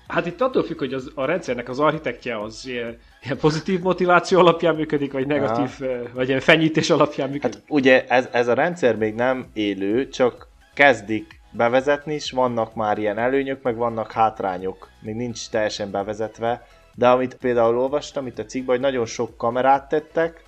Hát 0.08 0.26
itt 0.26 0.42
attól 0.42 0.64
függ, 0.64 0.78
hogy 0.78 0.94
az, 0.94 1.12
a 1.16 1.26
rendszernek 1.26 1.70
az 1.70 1.80
architektje 1.80 2.42
az 2.42 2.68
ilyen, 2.68 2.98
ilyen 3.24 3.38
pozitív 3.38 3.80
motiváció 3.80 4.40
alapján 4.40 4.76
működik, 4.76 5.12
vagy 5.12 5.28
negatív, 5.28 5.70
Aha. 5.80 6.10
vagy 6.14 6.28
ilyen 6.28 6.40
fenyítés 6.40 6.90
alapján 6.90 7.30
működik. 7.30 7.60
Hát 7.60 7.64
ugye 7.70 8.06
ez, 8.08 8.28
ez 8.32 8.48
a 8.48 8.54
rendszer 8.54 8.96
még 8.96 9.16
nem 9.16 9.46
élő, 9.54 10.08
csak 10.08 10.48
kezdik 10.74 11.42
bevezetni, 11.52 12.14
és 12.14 12.32
vannak 12.32 12.76
már 12.76 12.98
ilyen 12.98 13.18
előnyök, 13.18 13.62
meg 13.62 13.76
vannak 13.76 14.12
hátrányok. 14.12 14.90
Még 15.02 15.16
nincs 15.16 15.50
teljesen 15.50 15.92
bevezetve, 15.92 16.68
de 16.96 17.08
amit 17.08 17.36
például 17.36 17.80
olvastam 17.80 18.28
itt 18.28 18.40
a 18.40 18.46
cikkben, 18.46 18.76
hogy 18.76 18.84
nagyon 18.84 19.06
sok 19.06 19.38
kamerát 19.38 19.90
tettek, 19.90 20.44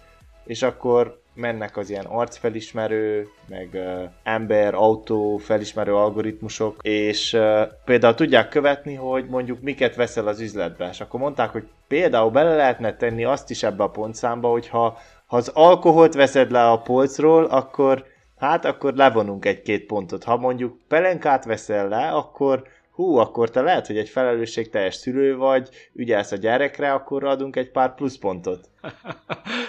és 0.45 0.61
akkor 0.61 1.21
mennek 1.38 1.77
az 1.77 1.89
ilyen 1.89 2.06
arcfelismerő, 2.06 3.27
meg 3.50 3.70
uh, 3.74 4.03
ember, 4.24 4.74
autó 4.74 5.38
felismerő 5.38 5.96
algoritmusok, 5.96 6.75
és 6.82 7.34
uh, 7.34 7.62
például 7.86 8.13
tudják 8.13 8.50
követni, 8.50 8.94
hogy 8.94 9.25
mondjuk 9.25 9.62
miket 9.62 9.96
veszel 9.96 10.27
az 10.27 10.39
üzletbe, 10.39 10.89
és 10.91 11.01
akkor 11.01 11.20
mondták, 11.20 11.50
hogy 11.50 11.63
például 11.88 12.32
bele 12.32 12.56
lehetne 12.56 12.96
tenni 12.96 13.24
azt 13.24 13.50
is 13.50 13.63
ebbe 13.63 13.84
a 13.84 13.89
pontszámba, 13.89 14.50
hogy 14.50 14.67
ha, 14.67 14.98
ha 15.25 15.38
az 15.38 15.51
alkoholt 15.53 16.13
veszed 16.13 16.51
le 16.51 16.70
a 16.70 16.82
polcról, 16.82 17.46
akkor 17.46 18.06
hát 18.38 18.65
akkor 18.65 18.94
levonunk 18.94 19.46
egy-két 19.46 19.86
pontot. 19.86 20.24
Ha 20.24 20.38
mondjuk 20.38 20.77
pelenkát 20.88 21.46
veszel 21.46 21.88
le, 21.88 22.08
akkor 22.08 22.63
hú, 22.91 23.15
akkor 23.15 23.50
te 23.50 23.62
lehet, 23.62 23.88
hogy 23.88 23.98
egy 23.98 24.10
felelősségteljes 24.10 24.96
szülő 24.96 25.36
vagy, 25.36 25.70
ügyelsz 25.94 26.32
a 26.32 26.36
gyerekre, 26.36 26.94
akkor 26.94 27.24
adunk 27.24 27.56
egy 27.56 27.72
pár 27.72 27.96
pluszpontot. 27.96 28.70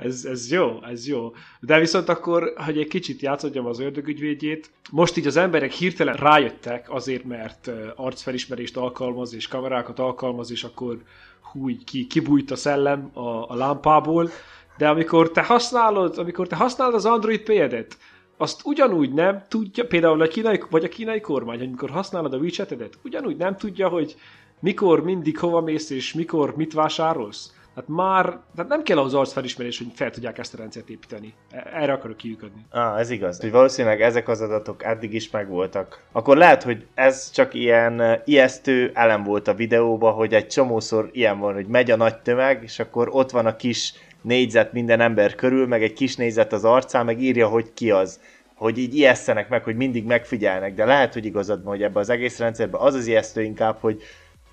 ez, 0.00 0.24
ez 0.24 0.52
jó, 0.52 0.78
ez 0.82 1.08
jó. 1.08 1.32
De 1.60 1.78
viszont 1.78 2.08
akkor, 2.08 2.52
hogy 2.56 2.78
egy 2.78 2.88
kicsit 2.88 3.20
játszodjam 3.20 3.66
az 3.66 3.80
ördögügyvédjét, 3.80 4.70
most 4.90 5.16
így 5.16 5.26
az 5.26 5.36
emberek 5.36 5.72
hirtelen 5.72 6.14
rájöttek 6.16 6.90
azért, 6.90 7.24
mert 7.24 7.70
arcfelismerést 7.96 8.76
alkalmaz 8.76 9.34
és 9.34 9.48
kamerákat 9.48 9.98
alkalmaz, 9.98 10.50
és 10.50 10.64
akkor 10.64 10.98
hú, 11.40 11.68
ki, 11.84 12.06
kibújt 12.06 12.50
a 12.50 12.56
szellem 12.56 13.10
a, 13.12 13.50
a 13.50 13.54
lámpából, 13.54 14.30
de 14.78 14.88
amikor 14.88 15.30
te 15.30 15.42
használod, 15.42 16.18
amikor 16.18 16.46
te 16.46 16.56
használod 16.56 16.94
az 16.94 17.04
Android 17.04 17.40
Pay-edet, 17.40 17.98
azt 18.36 18.60
ugyanúgy 18.64 19.12
nem 19.12 19.42
tudja, 19.48 19.86
például 19.86 20.22
a 20.22 20.26
kínai, 20.26 20.62
vagy 20.70 20.84
a 20.84 20.88
kínai 20.88 21.20
kormány, 21.20 21.60
amikor 21.60 21.90
használod 21.90 22.32
a 22.32 22.36
WeChat-edet, 22.36 22.98
ugyanúgy 23.04 23.36
nem 23.36 23.56
tudja, 23.56 23.88
hogy 23.88 24.16
mikor, 24.60 25.04
mindig 25.04 25.38
hova 25.38 25.60
mész, 25.60 25.90
és 25.90 26.14
mikor 26.14 26.56
mit 26.56 26.72
vásárolsz. 26.72 27.54
Tehát 27.74 27.88
már 27.88 28.24
tehát 28.54 28.70
nem 28.70 28.82
kell 28.82 28.98
az 28.98 29.14
arcfelismerés, 29.14 29.78
hogy 29.78 29.86
fel 29.94 30.10
tudják 30.10 30.38
ezt 30.38 30.54
a 30.54 30.56
rendszert 30.56 30.88
építeni. 30.88 31.34
E, 31.50 31.70
erre 31.74 31.92
akarok 31.92 32.16
kiüködni. 32.16 32.66
Ah, 32.70 32.98
ez 32.98 33.10
igaz. 33.10 33.40
Hogy 33.40 33.50
valószínűleg 33.50 34.00
ezek 34.02 34.28
az 34.28 34.40
adatok 34.40 34.84
eddig 34.84 35.14
is 35.14 35.30
megvoltak. 35.30 36.02
Akkor 36.12 36.36
lehet, 36.36 36.62
hogy 36.62 36.86
ez 36.94 37.30
csak 37.30 37.54
ilyen 37.54 38.20
ijesztő 38.24 38.90
elem 38.94 39.22
volt 39.22 39.48
a 39.48 39.54
videóban, 39.54 40.12
hogy 40.12 40.34
egy 40.34 40.46
csomószor 40.46 41.08
ilyen 41.12 41.38
van, 41.38 41.54
hogy 41.54 41.66
megy 41.66 41.90
a 41.90 41.96
nagy 41.96 42.16
tömeg, 42.16 42.62
és 42.62 42.78
akkor 42.78 43.08
ott 43.12 43.30
van 43.30 43.46
a 43.46 43.56
kis 43.56 43.94
négyzet 44.22 44.72
minden 44.72 45.00
ember 45.00 45.34
körül, 45.34 45.66
meg 45.66 45.82
egy 45.82 45.92
kis 45.92 46.16
négyzet 46.16 46.52
az 46.52 46.64
arcán, 46.64 47.04
meg 47.04 47.22
írja, 47.22 47.48
hogy 47.48 47.72
ki 47.74 47.90
az 47.90 48.20
hogy 48.60 48.78
így 48.78 48.94
ijesztenek 48.94 49.48
meg, 49.48 49.62
hogy 49.64 49.76
mindig 49.76 50.04
megfigyelnek, 50.04 50.74
de 50.74 50.84
lehet, 50.84 51.12
hogy 51.12 51.24
igazad 51.24 51.62
van, 51.62 51.72
hogy 51.72 51.82
ebbe 51.82 52.00
az 52.00 52.10
egész 52.10 52.38
rendszerben 52.38 52.80
az 52.80 52.94
az 52.94 53.06
ijesztő 53.06 53.42
inkább, 53.42 53.76
hogy 53.80 54.02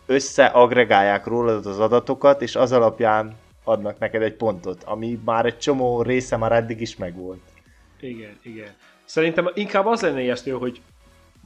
összeagregálják 0.07 1.25
rólad 1.25 1.65
az 1.65 1.79
adatokat, 1.79 2.41
és 2.41 2.55
az 2.55 2.71
alapján 2.71 3.35
adnak 3.63 3.99
neked 3.99 4.21
egy 4.21 4.35
pontot, 4.35 4.83
ami 4.83 5.19
már 5.25 5.45
egy 5.45 5.57
csomó 5.57 6.01
része 6.01 6.37
már 6.37 6.51
eddig 6.51 6.81
is 6.81 6.95
megvolt. 6.95 7.41
Igen, 7.99 8.37
igen. 8.41 8.69
Szerintem 9.05 9.51
inkább 9.53 9.85
az 9.85 10.01
lenne 10.01 10.21
ijesztő, 10.21 10.51
hogy 10.51 10.81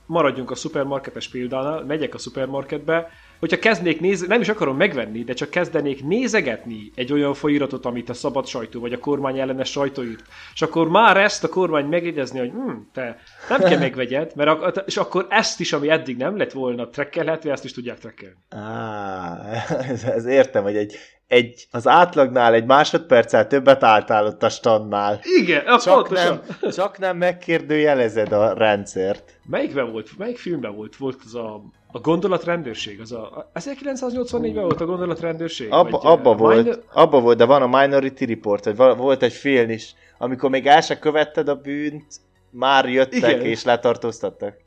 maradjunk 0.05 0.51
a 0.51 0.55
szupermarketes 0.55 1.29
példánál, 1.29 1.83
megyek 1.83 2.13
a 2.13 2.17
szupermarketbe, 2.17 3.09
hogyha 3.41 3.59
kezdnék 3.59 3.99
nézni, 3.99 4.27
nem 4.27 4.41
is 4.41 4.49
akarom 4.49 4.77
megvenni, 4.77 5.23
de 5.23 5.33
csak 5.33 5.49
kezdenék 5.49 6.03
nézegetni 6.03 6.91
egy 6.95 7.13
olyan 7.13 7.33
folyiratot, 7.33 7.85
amit 7.85 8.09
a 8.09 8.13
szabad 8.13 8.47
sajtó 8.47 8.79
vagy 8.79 8.93
a 8.93 8.99
kormány 8.99 9.39
ellenes 9.39 9.69
sajtó 9.69 10.03
írt, 10.03 10.23
és 10.53 10.61
akkor 10.61 10.89
már 10.89 11.17
ezt 11.17 11.43
a 11.43 11.49
kormány 11.49 11.85
megjegyezni, 11.85 12.39
hogy 12.39 12.49
hm, 12.49 12.71
te 12.93 13.17
nem 13.49 13.59
kell 13.59 13.79
megvegyed, 13.79 14.31
mert 14.35 14.49
ak- 14.49 14.83
és 14.87 14.97
akkor 14.97 15.25
ezt 15.29 15.59
is, 15.59 15.73
ami 15.73 15.89
eddig 15.89 16.17
nem 16.17 16.37
lett 16.37 16.51
volna 16.51 16.89
trekkelhető, 16.89 17.51
ezt 17.51 17.63
is 17.63 17.73
tudják 17.73 17.99
trekkelni. 17.99 18.35
Á, 18.49 19.39
ez, 19.91 20.03
ez 20.03 20.25
értem, 20.25 20.63
hogy 20.63 20.75
egy, 20.75 20.95
egy, 21.27 21.67
az 21.71 21.87
átlagnál 21.87 22.53
egy 22.53 22.65
másodperccel 22.65 23.47
többet 23.47 23.83
álltál 23.83 24.25
ott 24.25 24.43
a 24.43 24.49
standnál. 24.49 25.19
Igen, 25.39 25.77
csak 25.77 26.09
nem, 26.09 26.41
csak 26.71 26.97
nem 26.97 27.17
megkérdőjelezed 27.17 28.31
a 28.31 28.53
rendszert. 28.53 29.39
Melyikben 29.51 29.91
volt, 29.91 30.17
melyik 30.17 30.37
filmben 30.37 30.75
volt? 30.75 30.95
Volt 30.95 31.21
az 31.25 31.35
a 31.35 31.61
a 31.93 31.99
gondolatrendőrség, 31.99 32.99
az 32.99 33.11
a... 33.11 33.51
1984-ben 33.53 34.63
volt 34.63 34.81
a 34.81 34.85
gondolatrendőrség? 34.85 35.71
Abba, 35.71 35.89
vagy, 35.89 35.99
abba, 36.03 36.35
volt, 36.35 36.63
minor... 36.63 36.83
abba 36.93 37.21
volt, 37.21 37.37
de 37.37 37.45
van 37.45 37.61
a 37.61 37.79
Minority 37.79 38.21
Report, 38.21 38.75
vagy 38.75 38.97
volt 38.97 39.23
egy 39.23 39.33
film 39.33 39.69
is, 39.69 39.93
amikor 40.17 40.49
még 40.49 40.67
el 40.67 40.81
se 40.81 40.99
követted 40.99 41.47
a 41.47 41.55
bűnt, 41.55 42.05
már 42.49 42.89
jöttek 42.89 43.17
Igen. 43.17 43.41
és 43.41 43.63
letartóztattak. 43.63 44.57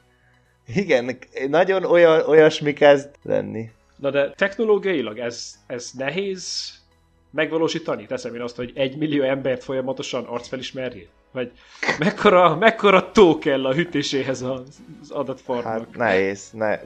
Igen, 0.66 1.18
nagyon 1.48 1.84
olyan, 1.84 2.28
olyasmi 2.28 2.72
kezd 2.72 3.10
lenni. 3.22 3.70
Na 3.96 4.10
de 4.10 4.30
technológiailag 4.30 5.18
ez, 5.18 5.54
ez 5.66 5.90
nehéz 5.96 6.72
megvalósítani? 7.30 8.06
Teszem 8.06 8.34
én 8.34 8.40
azt, 8.40 8.56
hogy 8.56 8.72
egy 8.74 8.96
millió 8.96 9.22
embert 9.22 9.64
folyamatosan 9.64 10.24
arcfelismerjél? 10.24 11.08
Vagy 11.34 11.52
mekkora, 11.98 12.56
mekkora 12.56 13.10
tó 13.10 13.38
kell 13.38 13.66
a 13.66 13.72
hűtéséhez 13.72 14.42
az, 14.42 14.82
adatfarmnak? 15.08 15.72
Hát 15.72 15.96
nehéz, 15.96 16.50
ne, 16.52 16.78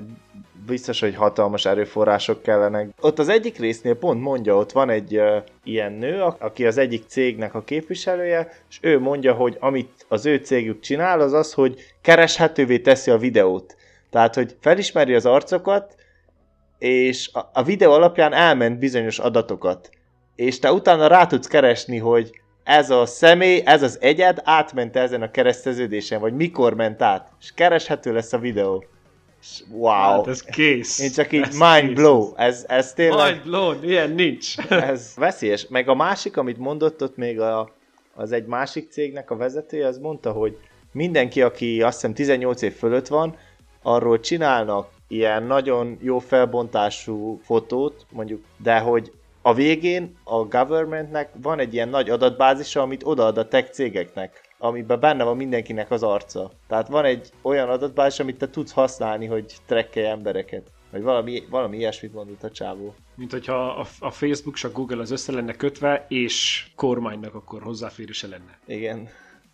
biztos, 0.66 1.00
hogy 1.00 1.14
hatalmas 1.14 1.64
erőforrások 1.64 2.42
kellenek. 2.42 2.88
Ott 3.00 3.18
az 3.18 3.28
egyik 3.28 3.58
résznél 3.58 3.94
pont 3.94 4.20
mondja, 4.20 4.56
ott 4.56 4.72
van 4.72 4.90
egy 4.90 5.16
uh, 5.16 5.36
ilyen 5.64 5.92
nő, 5.92 6.22
aki 6.38 6.66
az 6.66 6.78
egyik 6.78 7.04
cégnek 7.06 7.54
a 7.54 7.62
képviselője, 7.62 8.52
és 8.68 8.78
ő 8.80 8.98
mondja, 8.98 9.32
hogy 9.32 9.56
amit 9.60 10.04
az 10.08 10.26
ő 10.26 10.36
cégük 10.36 10.80
csinál, 10.80 11.20
az 11.20 11.32
az, 11.32 11.52
hogy 11.52 11.94
kereshetővé 12.02 12.78
teszi 12.78 13.10
a 13.10 13.18
videót. 13.18 13.76
Tehát, 14.10 14.34
hogy 14.34 14.56
felismeri 14.60 15.14
az 15.14 15.26
arcokat, 15.26 15.94
és 16.78 17.30
a, 17.32 17.50
a 17.52 17.62
videó 17.62 17.92
alapján 17.92 18.32
elment 18.32 18.78
bizonyos 18.78 19.18
adatokat. 19.18 19.90
És 20.34 20.58
te 20.58 20.72
utána 20.72 21.06
rá 21.06 21.26
tudsz 21.26 21.46
keresni, 21.46 21.98
hogy 21.98 22.30
ez 22.68 22.90
a 22.90 23.06
személy, 23.06 23.62
ez 23.64 23.82
az 23.82 23.98
egyed 24.00 24.40
átment 24.44 24.96
ezen 24.96 25.22
a 25.22 25.30
kereszteződésen, 25.30 26.20
vagy 26.20 26.34
mikor 26.34 26.74
ment 26.74 27.02
át, 27.02 27.30
és 27.40 27.52
kereshető 27.54 28.12
lesz 28.12 28.32
a 28.32 28.38
videó. 28.38 28.84
Wow. 29.70 29.90
Hát 29.90 30.26
ez 30.26 30.42
kész. 30.42 30.98
Én 30.98 31.10
csak 31.10 31.32
így 31.32 31.42
ez 31.42 31.58
mind 31.58 31.86
kész. 31.86 31.94
blow. 31.94 32.32
Ez, 32.36 32.64
ez 32.68 32.92
tényleg... 32.92 33.32
Mind 33.32 33.46
blown, 33.46 33.84
ilyen 33.84 34.10
nincs. 34.10 34.58
ez 34.92 35.12
veszélyes. 35.16 35.66
Meg 35.68 35.88
a 35.88 35.94
másik, 35.94 36.36
amit 36.36 36.58
mondott 36.58 37.02
ott 37.02 37.16
még 37.16 37.40
a, 37.40 37.70
az 38.14 38.32
egy 38.32 38.46
másik 38.46 38.90
cégnek 38.90 39.30
a 39.30 39.36
vezetője, 39.36 39.86
az 39.86 39.98
mondta, 39.98 40.32
hogy 40.32 40.58
mindenki, 40.92 41.42
aki 41.42 41.82
azt 41.82 41.94
hiszem 41.94 42.14
18 42.14 42.62
év 42.62 42.74
fölött 42.74 43.06
van, 43.06 43.36
arról 43.82 44.20
csinálnak 44.20 44.88
ilyen 45.08 45.42
nagyon 45.42 45.98
jó 46.00 46.18
felbontású 46.18 47.40
fotót, 47.44 48.06
mondjuk, 48.10 48.44
de 48.62 48.78
hogy 48.78 49.12
a 49.48 49.54
végén 49.54 50.18
a 50.24 50.44
governmentnek 50.44 51.30
van 51.42 51.58
egy 51.58 51.74
ilyen 51.74 51.88
nagy 51.88 52.10
adatbázisa, 52.10 52.82
amit 52.82 53.04
odaad 53.04 53.38
a 53.38 53.48
tech 53.48 53.72
cégeknek, 53.72 54.40
amiben 54.58 55.00
benne 55.00 55.24
van 55.24 55.36
mindenkinek 55.36 55.90
az 55.90 56.02
arca. 56.02 56.50
Tehát 56.66 56.88
van 56.88 57.04
egy 57.04 57.30
olyan 57.42 57.68
adatbázis, 57.68 58.20
amit 58.20 58.38
te 58.38 58.50
tudsz 58.50 58.72
használni, 58.72 59.26
hogy 59.26 59.54
trekkelj 59.66 60.06
embereket. 60.06 60.70
Vagy 60.90 61.02
valami, 61.02 61.42
valami 61.50 61.76
ilyesmit 61.76 62.12
mondott 62.12 62.42
a 62.42 62.50
csávó. 62.50 62.94
Mint 63.14 63.30
hogyha 63.30 63.54
a, 63.54 63.86
a 63.98 64.10
Facebook 64.10 64.54
és 64.54 64.64
a 64.64 64.70
Google 64.70 65.00
az 65.00 65.10
össze 65.10 65.32
lenne 65.32 65.52
kötve, 65.52 66.06
és 66.08 66.66
kormánynak 66.76 67.34
akkor 67.34 67.62
hozzáférése 67.62 68.26
lenne. 68.26 68.58
Igen. 68.66 69.08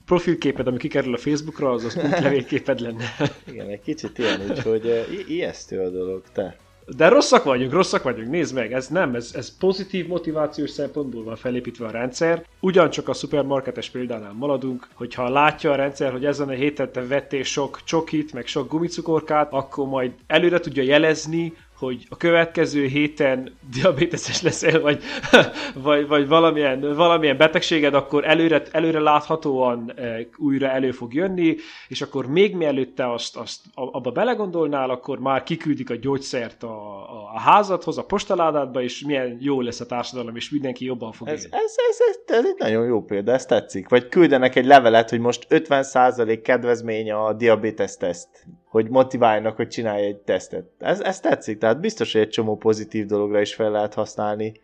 Profilképed, 0.04 0.66
ami 0.66 0.78
kikerül 0.78 1.14
a 1.14 1.18
Facebookra, 1.18 1.70
az 1.70 1.84
az 1.84 1.96
útlevélképed 2.04 2.80
lenne. 2.80 3.04
Igen, 3.46 3.68
egy 3.68 3.80
kicsit 3.80 4.18
ilyen, 4.18 4.40
úgyhogy 4.50 4.86
uh, 4.86 5.30
ijesztő 5.30 5.80
a 5.80 5.90
dolog, 5.90 6.22
te. 6.32 6.56
De 6.86 7.08
rosszak 7.08 7.44
vagyunk, 7.44 7.72
rosszak 7.72 8.02
vagyunk, 8.02 8.30
nézd 8.30 8.54
meg, 8.54 8.72
ez 8.72 8.88
nem, 8.88 9.14
ez, 9.14 9.30
ez 9.34 9.56
pozitív 9.58 10.06
motivációs 10.06 10.70
szempontból 10.70 11.24
van 11.24 11.36
felépítve 11.36 11.86
a 11.86 11.90
rendszer. 11.90 12.44
Ugyancsak 12.60 13.08
a 13.08 13.12
szupermarketes 13.12 13.90
példánál 13.90 14.32
maradunk, 14.32 14.88
hogyha 14.94 15.28
látja 15.28 15.72
a 15.72 15.74
rendszer, 15.74 16.12
hogy 16.12 16.24
ezen 16.24 16.48
a 16.48 16.52
héten 16.52 16.92
te 16.92 17.06
vettél 17.06 17.42
sok 17.42 17.80
csokit, 17.84 18.32
meg 18.32 18.46
sok 18.46 18.68
gumicukorkát, 18.68 19.52
akkor 19.52 19.86
majd 19.86 20.12
előre 20.26 20.60
tudja 20.60 20.82
jelezni, 20.82 21.52
hogy 21.78 22.06
a 22.08 22.16
következő 22.16 22.86
héten 22.86 23.56
diabéteses 23.74 24.42
leszel, 24.42 24.80
vagy, 24.80 25.02
vagy, 25.74 26.06
vagy 26.06 26.28
valamilyen, 26.28 26.94
valamilyen 26.94 27.36
betegséged, 27.36 27.94
akkor 27.94 28.24
előre, 28.26 28.62
előre 28.70 29.00
láthatóan 29.00 29.92
e, 29.96 30.16
újra 30.36 30.68
elő 30.68 30.90
fog 30.90 31.14
jönni, 31.14 31.56
és 31.88 32.02
akkor 32.02 32.26
még 32.26 32.56
mielőtt 32.56 32.94
te 32.94 33.12
azt, 33.12 33.36
azt 33.36 33.60
abba 33.74 34.10
belegondolnál, 34.10 34.90
akkor 34.90 35.18
már 35.18 35.42
kiküldik 35.42 35.90
a 35.90 35.96
gyógyszert 35.96 36.62
a, 36.62 36.68
a, 36.68 37.30
a 37.34 37.40
házadhoz, 37.40 37.98
a 37.98 38.04
postaládádba, 38.04 38.82
és 38.82 39.04
milyen 39.06 39.36
jó 39.40 39.60
lesz 39.60 39.80
a 39.80 39.86
társadalom, 39.86 40.36
és 40.36 40.50
mindenki 40.50 40.84
jobban 40.84 41.12
fog 41.12 41.28
ez, 41.28 41.44
élni. 41.44 41.56
Ez, 41.56 41.74
ez, 41.88 41.96
ez, 42.08 42.36
ez 42.36 42.44
egy 42.44 42.58
nagyon 42.58 42.86
jó 42.86 43.02
példa, 43.02 43.32
ez 43.32 43.46
tetszik. 43.46 43.88
Vagy 43.88 44.08
küldenek 44.08 44.56
egy 44.56 44.66
levelet, 44.66 45.10
hogy 45.10 45.20
most 45.20 45.46
50% 45.50 46.40
kedvezmény 46.42 47.10
a 47.12 47.32
diabétesz 47.32 47.96
teszt 47.96 48.46
hogy 48.74 48.88
motiváljanak, 48.88 49.56
hogy 49.56 49.68
csinálj 49.68 50.04
egy 50.06 50.16
tesztet. 50.16 50.64
Ez, 50.78 51.00
ez 51.00 51.20
tetszik, 51.20 51.58
tehát 51.58 51.80
biztos, 51.80 52.12
hogy 52.12 52.20
egy 52.20 52.28
csomó 52.28 52.56
pozitív 52.56 53.06
dologra 53.06 53.40
is 53.40 53.54
fel 53.54 53.70
lehet 53.70 53.94
használni. 53.94 54.60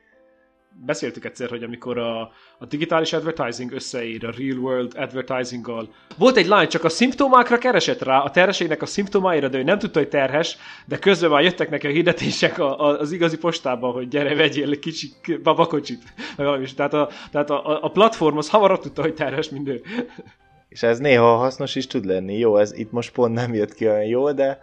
Beszéltük 0.86 1.24
egyszer, 1.24 1.48
hogy 1.48 1.62
amikor 1.62 1.98
a, 1.98 2.20
a 2.58 2.66
digitális 2.68 3.12
advertising 3.12 3.72
összeír 3.72 4.24
a 4.24 4.32
real 4.38 4.58
world 4.58 4.92
advertising-gal, 4.96 5.88
volt 6.18 6.36
egy 6.36 6.46
lány, 6.46 6.68
csak 6.68 6.84
a 6.84 6.88
szimptomákra 6.88 7.58
keresett 7.58 8.02
rá, 8.02 8.18
a 8.18 8.30
terhességnek 8.30 8.82
a 8.82 8.86
szimptomáira, 8.86 9.48
de 9.48 9.58
ő 9.58 9.62
nem 9.62 9.78
tudta, 9.78 9.98
hogy 9.98 10.08
terhes, 10.08 10.56
de 10.86 10.98
közben 10.98 11.30
már 11.30 11.42
jöttek 11.42 11.70
neki 11.70 11.86
a 11.86 11.90
hirdetések 11.90 12.58
a, 12.58 12.80
a, 12.80 12.98
az 12.98 13.12
igazi 13.12 13.38
postában, 13.38 13.92
hogy 13.92 14.08
gyere, 14.08 14.34
vegyél 14.34 14.70
egy 14.70 14.78
kicsi 14.78 15.08
babakocsit. 15.42 16.02
Tehát, 16.76 16.94
a, 16.94 17.08
tehát 17.30 17.50
a, 17.50 17.82
a 17.82 17.90
platform 17.90 18.36
az 18.36 18.50
hamarabb 18.50 18.80
tudta, 18.80 19.02
hogy 19.02 19.14
terhes, 19.14 19.48
mint 19.48 19.68
ő. 19.68 19.82
És 20.70 20.82
ez 20.82 20.98
néha 20.98 21.36
hasznos 21.36 21.74
is 21.74 21.86
tud 21.86 22.04
lenni. 22.04 22.38
Jó, 22.38 22.56
ez 22.56 22.72
itt 22.72 22.92
most 22.92 23.12
pont 23.12 23.34
nem 23.34 23.54
jött 23.54 23.74
ki 23.74 23.88
olyan 23.88 24.04
jó, 24.04 24.32
de 24.32 24.58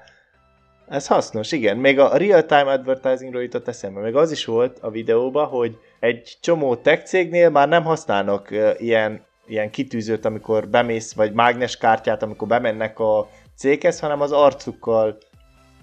ez 0.88 1.08
hasznos, 1.08 1.52
igen. 1.52 1.78
Még 1.78 2.00
a 2.00 2.18
real-time 2.18 2.72
advertisingról 2.72 3.42
jutott 3.42 3.68
eszembe. 3.68 4.02
Még 4.02 4.16
az 4.16 4.32
is 4.32 4.46
volt 4.46 4.80
a 4.82 4.90
videóban, 4.90 5.48
hogy 5.48 5.78
egy 6.00 6.38
csomó 6.42 6.76
tech 6.76 7.04
cégnél 7.04 7.50
már 7.50 7.68
nem 7.68 7.84
használnak 7.84 8.50
ilyen, 8.78 9.26
ilyen 9.48 9.70
kitűzőt, 9.70 10.26
amikor 10.26 10.68
bemész, 10.68 11.14
vagy 11.14 11.34
mágneskártyát, 11.34 12.24
amikor 12.24 12.48
bemennek 12.48 13.00
a 13.00 13.30
céghez, 13.56 14.00
hanem 14.00 14.22
az 14.22 14.32
arcukkal 14.32 15.18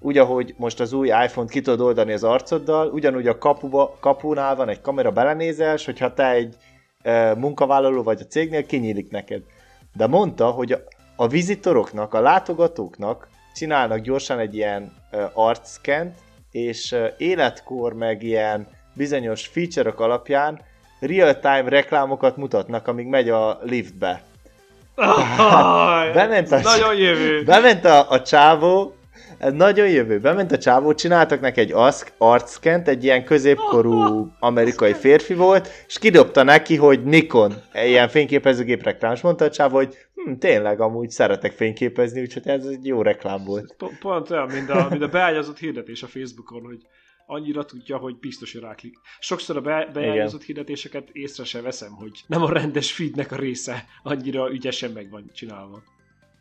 úgy, 0.01 0.19
ahogy 0.19 0.55
most 0.57 0.81
az 0.81 0.93
új 0.93 1.09
iPhone-t 1.09 1.51
ki 1.51 1.61
tudod 1.61 1.81
oldani 1.81 2.13
az 2.13 2.25
arcoddal, 2.25 2.89
ugyanúgy 2.89 3.27
a 3.27 3.39
kapuba, 3.39 3.97
kapunál 4.01 4.57
van 4.57 4.69
egy 4.69 4.81
kamera 4.81 5.11
belenézel, 5.11 5.77
hogyha 5.85 6.15
te 6.15 6.31
egy 6.31 6.57
e, 7.03 7.35
munkavállaló 7.35 8.03
vagy 8.03 8.21
a 8.21 8.27
cégnél, 8.27 8.67
kinyílik 8.67 9.11
neked 9.11 9.43
de 9.95 10.07
mondta, 10.07 10.51
hogy 10.51 10.73
a, 10.73 10.79
a 11.17 11.29
vizitoroknak, 11.29 12.15
a 12.15 12.21
látogatóknak 12.21 13.29
csinálnak 13.55 13.99
gyorsan 13.99 14.39
egy 14.39 14.55
ilyen 14.55 14.93
uh, 15.13 15.25
arcskent, 15.35 16.15
és 16.51 16.93
uh, 16.93 17.07
életkor 17.17 17.93
meg 17.93 18.23
ilyen 18.23 18.67
bizonyos 18.95 19.47
feature 19.47 19.93
alapján 19.97 20.61
real-time 21.01 21.65
reklámokat 21.69 22.37
mutatnak, 22.37 22.89
amíg 22.89 23.07
megy 23.07 23.29
a 23.29 23.59
liftbe. 23.63 24.23
Oh, 24.95 26.13
bement 26.15 26.53
a, 26.53 26.61
nagyon 26.61 26.95
jövő. 26.97 27.45
Bement 27.45 27.85
a, 27.85 28.11
a 28.11 28.23
csávó, 28.23 28.94
ez 29.39 29.53
nagyon 29.53 29.89
jövő. 29.89 30.21
Bement 30.21 30.53
a 30.53 30.59
csávó, 30.59 30.95
csináltak 30.95 31.41
neki 31.41 31.61
egy 31.61 31.75
arckent, 32.19 32.89
egy 32.89 33.05
ilyen 33.05 33.25
középkorú 33.25 34.27
amerikai 34.39 34.93
férfi 34.93 35.35
volt, 35.35 35.69
és 35.87 35.99
kidobta 35.99 36.43
neki, 36.43 36.77
hogy 36.77 37.05
Nikon, 37.05 37.55
ilyen 37.75 38.09
fényképezőgép 38.09 38.83
reklám, 38.83 39.13
és 39.13 39.21
mondta 39.21 39.45
a 39.45 39.51
csávó, 39.51 39.77
hogy 39.77 39.97
hm, 40.15 40.33
tényleg 40.33 40.81
amúgy 40.81 41.11
szeretek 41.11 41.53
fényképezni, 41.53 42.21
úgyhogy 42.21 42.49
ez 42.49 42.65
egy 42.65 42.87
jó 42.87 43.03
reklám 43.03 43.45
volt. 43.45 43.75
Pont 43.99 44.31
olyan, 44.31 44.51
mint 44.51 44.71
a, 44.71 44.87
mint 44.91 45.03
a 45.03 45.09
beágyazott 45.09 45.59
hirdetés 45.59 46.03
a 46.03 46.07
Facebookon, 46.07 46.63
hogy 46.65 46.79
annyira 47.27 47.65
tudja, 47.65 47.97
hogy 47.97 48.19
biztos, 48.19 48.53
hogy 48.53 48.63
ráklik. 48.63 48.95
Sokszor 49.19 49.57
a 49.57 49.61
be, 49.61 49.91
beágyazott 49.93 50.43
hirdetéseket 50.43 51.09
észre 51.13 51.45
se 51.45 51.61
veszem, 51.61 51.93
hogy 51.93 52.25
nem 52.27 52.43
a 52.43 52.53
rendes 52.53 52.93
feednek 52.93 53.33
a 53.33 53.37
része 53.37 53.85
annyira 54.03 54.51
ügyesen 54.51 54.91
meg 54.91 55.11
van 55.11 55.31
csinálva. 55.35 55.83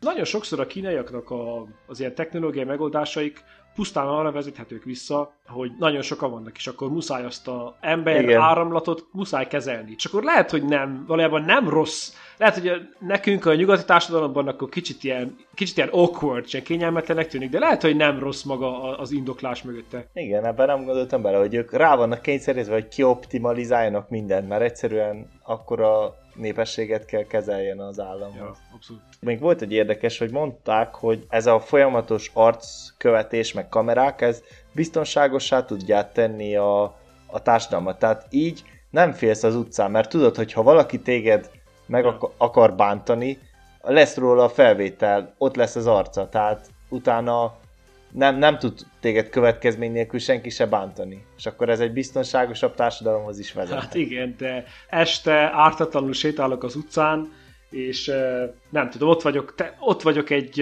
Nagyon 0.04 0.24
sokszor 0.24 0.60
a 0.60 0.66
kínaiaknak 0.66 1.30
a, 1.30 1.66
az 1.86 2.00
ilyen 2.00 2.14
technológiai 2.14 2.64
megoldásaik 2.64 3.44
pusztán 3.74 4.06
arra 4.06 4.32
vezethetők 4.32 4.84
vissza, 4.84 5.32
hogy 5.46 5.70
nagyon 5.78 6.02
sokan 6.02 6.30
vannak, 6.30 6.56
és 6.56 6.66
akkor 6.66 6.90
muszáj 6.90 7.24
azt 7.24 7.48
a 7.48 7.76
ember 7.80 8.22
Igen. 8.22 8.40
áramlatot 8.40 9.06
muszáj 9.12 9.46
kezelni. 9.46 9.94
És 9.96 10.04
akkor 10.04 10.22
lehet, 10.22 10.50
hogy 10.50 10.64
nem, 10.64 11.04
valójában 11.06 11.42
nem 11.42 11.68
rossz. 11.68 12.12
Lehet, 12.36 12.54
hogy 12.54 12.68
a, 12.68 12.76
nekünk 12.98 13.46
a 13.46 13.54
nyugati 13.54 13.84
társadalomban 13.84 14.48
akkor 14.48 14.68
kicsit 14.68 15.04
ilyen, 15.04 15.36
kicsit 15.54 15.76
ilyen 15.76 15.88
awkward, 15.88 16.44
ilyen 16.50 16.64
kényelmetlenek 16.64 17.28
tűnik, 17.28 17.50
de 17.50 17.58
lehet, 17.58 17.82
hogy 17.82 17.96
nem 17.96 18.18
rossz 18.18 18.42
maga 18.42 18.98
az 18.98 19.10
indoklás 19.12 19.62
mögötte. 19.62 20.06
Igen, 20.14 20.44
ebben 20.44 20.66
nem 20.66 20.84
gondoltam 20.84 21.22
bele, 21.22 21.38
hogy 21.38 21.54
ők 21.54 21.72
rá 21.72 21.96
vannak 21.96 22.22
kényszerítve, 22.22 22.72
hogy 22.72 22.88
kioptimalizáljanak 22.88 24.08
mindent, 24.08 24.48
mert 24.48 24.62
egyszerűen 24.62 25.26
akkor 25.42 25.80
a 25.80 26.22
népességet 26.34 27.04
kell 27.04 27.22
kezeljen 27.22 27.80
az 27.80 28.00
állam. 28.00 28.34
Ja, 28.36 28.54
abszolút. 28.74 29.02
Még 29.20 29.40
volt 29.40 29.62
egy 29.62 29.72
érdekes, 29.72 30.18
hogy 30.18 30.30
mondták, 30.30 30.94
hogy 30.94 31.26
ez 31.28 31.46
a 31.46 31.60
folyamatos 31.60 32.30
arckövetés 32.34 33.52
meg 33.52 33.68
kamerák, 33.68 34.20
ez 34.20 34.42
biztonságosá 34.72 35.64
tudják 35.64 36.12
tenni 36.12 36.56
a, 36.56 36.82
a 37.26 37.42
társadalmat. 37.42 37.98
Tehát 37.98 38.26
így 38.30 38.62
nem 38.90 39.12
félsz 39.12 39.42
az 39.42 39.54
utcán, 39.54 39.90
mert 39.90 40.08
tudod, 40.08 40.36
hogy 40.36 40.52
ha 40.52 40.62
valaki 40.62 41.00
téged 41.00 41.50
meg 41.86 42.06
akar 42.36 42.74
bántani, 42.74 43.38
lesz 43.82 44.16
róla 44.16 44.44
a 44.44 44.48
felvétel, 44.48 45.34
ott 45.38 45.56
lesz 45.56 45.76
az 45.76 45.86
arca, 45.86 46.28
tehát 46.28 46.70
utána 46.88 47.54
nem, 48.14 48.38
nem 48.38 48.58
tud 48.58 48.80
téged 49.00 49.28
következmény 49.28 49.92
nélkül 49.92 50.18
senki 50.18 50.50
se 50.50 50.66
bántani. 50.66 51.24
És 51.36 51.46
akkor 51.46 51.68
ez 51.68 51.80
egy 51.80 51.92
biztonságosabb 51.92 52.74
társadalomhoz 52.74 53.38
is 53.38 53.52
vezet. 53.52 53.80
Hát 53.80 53.94
igen, 53.94 54.34
de 54.38 54.64
este 54.88 55.50
ártatlanul 55.52 56.12
sétálok 56.12 56.62
az 56.62 56.76
utcán, 56.76 57.32
és 57.70 58.12
nem 58.70 58.90
tudom, 58.90 59.08
ott 59.08 59.22
vagyok, 59.22 59.54
te, 59.54 59.76
ott 59.78 60.02
vagyok 60.02 60.30
egy, 60.30 60.60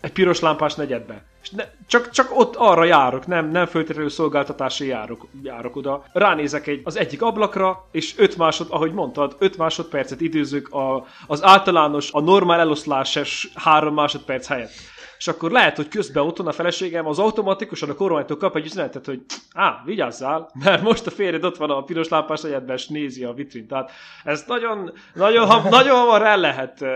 egy 0.00 0.12
piros 0.12 0.40
lámpás 0.40 0.74
negyedbe. 0.74 1.24
És 1.42 1.50
ne, 1.50 1.64
csak, 1.86 2.10
csak 2.10 2.38
ott 2.38 2.56
arra 2.56 2.84
járok, 2.84 3.26
nem, 3.26 3.50
nem 3.50 3.66
föltétlenül 3.66 4.10
szolgáltatásra 4.10 4.84
járok, 4.84 5.26
járok 5.42 5.76
oda. 5.76 6.04
Ránézek 6.12 6.66
egy, 6.66 6.80
az 6.84 6.96
egyik 6.96 7.22
ablakra, 7.22 7.88
és 7.92 8.14
5 8.18 8.36
másod, 8.36 8.66
ahogy 8.70 8.92
mondtad, 8.92 9.36
5 9.38 9.56
másodpercet 9.56 10.20
időzök 10.20 10.74
a, 10.74 11.06
az 11.26 11.42
általános, 11.42 12.12
a 12.12 12.20
normál 12.20 12.60
eloszlásos 12.60 13.50
3 13.54 13.94
másodperc 13.94 14.46
helyett 14.46 14.72
és 15.18 15.28
akkor 15.28 15.50
lehet, 15.50 15.76
hogy 15.76 15.88
közben 15.88 16.24
otthon 16.24 16.46
a 16.46 16.52
feleségem 16.52 17.06
az 17.06 17.18
automatikusan 17.18 17.90
a 17.90 17.94
kormánytól 17.94 18.36
kap 18.36 18.56
egy 18.56 18.64
üzenetet, 18.64 19.06
hogy 19.06 19.20
á, 19.52 19.82
vigyázzál, 19.84 20.50
mert 20.64 20.82
most 20.82 21.06
a 21.06 21.10
férjed 21.10 21.44
ott 21.44 21.56
van 21.56 21.70
a 21.70 21.82
piros 21.82 22.08
lámpás 22.08 22.44
egyetben, 22.44 22.76
és 22.76 22.88
nézi 22.88 23.24
a 23.24 23.32
vitrin. 23.32 23.66
Tehát 23.66 23.90
ez 24.24 24.44
nagyon, 24.46 24.92
nagyon, 25.14 25.46
ha, 25.46 25.68
nagyon 25.68 25.96
hamar 25.96 26.22
el 26.22 26.38
lehet 26.38 26.80
uh, 26.80 26.88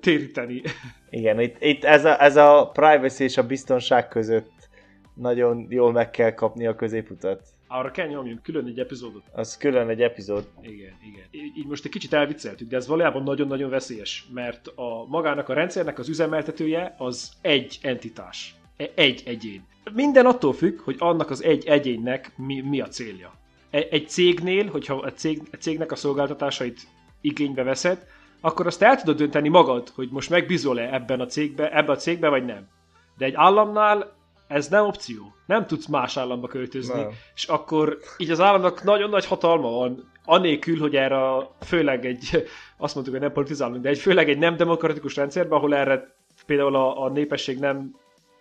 téríteni. 0.00 0.62
Igen, 1.10 1.40
itt, 1.40 1.56
itt 1.58 1.84
ez, 1.84 2.04
a, 2.04 2.22
ez 2.22 2.36
a 2.36 2.70
privacy 2.72 3.24
és 3.24 3.36
a 3.36 3.46
biztonság 3.46 4.08
között 4.08 4.50
nagyon 5.20 5.66
jól 5.68 5.92
meg 5.92 6.10
kell 6.10 6.34
kapni 6.34 6.66
a 6.66 6.74
középutat. 6.74 7.42
Arra 7.66 7.90
kell 7.90 8.06
nyomjunk 8.06 8.42
külön 8.42 8.66
egy 8.66 8.78
epizódot. 8.78 9.22
Az 9.32 9.56
külön 9.56 9.88
egy 9.88 10.02
epizód. 10.02 10.48
Igen, 10.62 10.92
igen. 11.08 11.24
Így 11.56 11.66
most 11.66 11.84
egy 11.84 11.90
kicsit 11.90 12.12
elvicceltük, 12.12 12.68
de 12.68 12.76
ez 12.76 12.86
valójában 12.86 13.22
nagyon-nagyon 13.22 13.70
veszélyes, 13.70 14.26
mert 14.32 14.66
a 14.66 15.06
magának 15.08 15.48
a 15.48 15.52
rendszernek 15.52 15.98
az 15.98 16.08
üzemeltetője 16.08 16.94
az 16.98 17.32
egy 17.40 17.78
entitás. 17.82 18.54
E, 18.76 18.90
egy 18.94 19.22
egyén. 19.26 19.64
Minden 19.94 20.26
attól 20.26 20.52
függ, 20.52 20.80
hogy 20.80 20.96
annak 20.98 21.30
az 21.30 21.42
egy 21.42 21.66
egyénnek 21.66 22.32
mi, 22.36 22.60
mi 22.60 22.80
a 22.80 22.88
célja. 22.88 23.32
E, 23.70 23.86
egy 23.90 24.08
cégnél, 24.08 24.66
hogyha 24.66 24.94
a, 24.94 25.12
cég, 25.12 25.42
a 25.52 25.56
cégnek 25.56 25.92
a 25.92 25.96
szolgáltatásait 25.96 26.80
igénybe 27.20 27.62
veszed, 27.62 28.06
akkor 28.40 28.66
azt 28.66 28.82
el 28.82 28.96
tudod 28.96 29.16
dönteni 29.16 29.48
magad, 29.48 29.88
hogy 29.88 30.08
most 30.10 30.30
megbízol-e 30.30 30.94
ebben 30.94 31.20
a 31.20 31.26
cégbe, 31.26 31.76
ebben 31.76 31.94
a 31.94 31.98
cégbe, 31.98 32.28
vagy 32.28 32.44
nem. 32.44 32.68
De 33.18 33.24
egy 33.24 33.34
államnál 33.34 34.18
ez 34.50 34.68
nem 34.68 34.86
opció. 34.86 35.34
Nem 35.46 35.66
tudsz 35.66 35.86
más 35.86 36.16
államba 36.16 36.48
költözni, 36.48 37.00
nem. 37.00 37.10
és 37.34 37.44
akkor 37.44 37.98
így 38.16 38.30
az 38.30 38.40
államnak 38.40 38.82
nagyon 38.82 39.10
nagy 39.10 39.26
hatalma 39.26 39.70
van, 39.70 40.10
anélkül, 40.24 40.78
hogy 40.78 40.96
erre 40.96 41.48
főleg 41.60 42.06
egy, 42.06 42.28
azt 42.76 42.94
mondtuk, 42.94 43.14
hogy 43.14 43.24
nem 43.24 43.32
politizálunk, 43.32 43.82
de 43.82 43.88
egy 43.88 43.98
főleg 43.98 44.28
egy 44.28 44.38
nem 44.38 44.56
demokratikus 44.56 45.16
rendszerben, 45.16 45.58
ahol 45.58 45.74
erre 45.74 46.14
például 46.46 46.74
a, 46.74 47.02
a 47.02 47.10
népesség 47.10 47.58
nem 47.58 47.94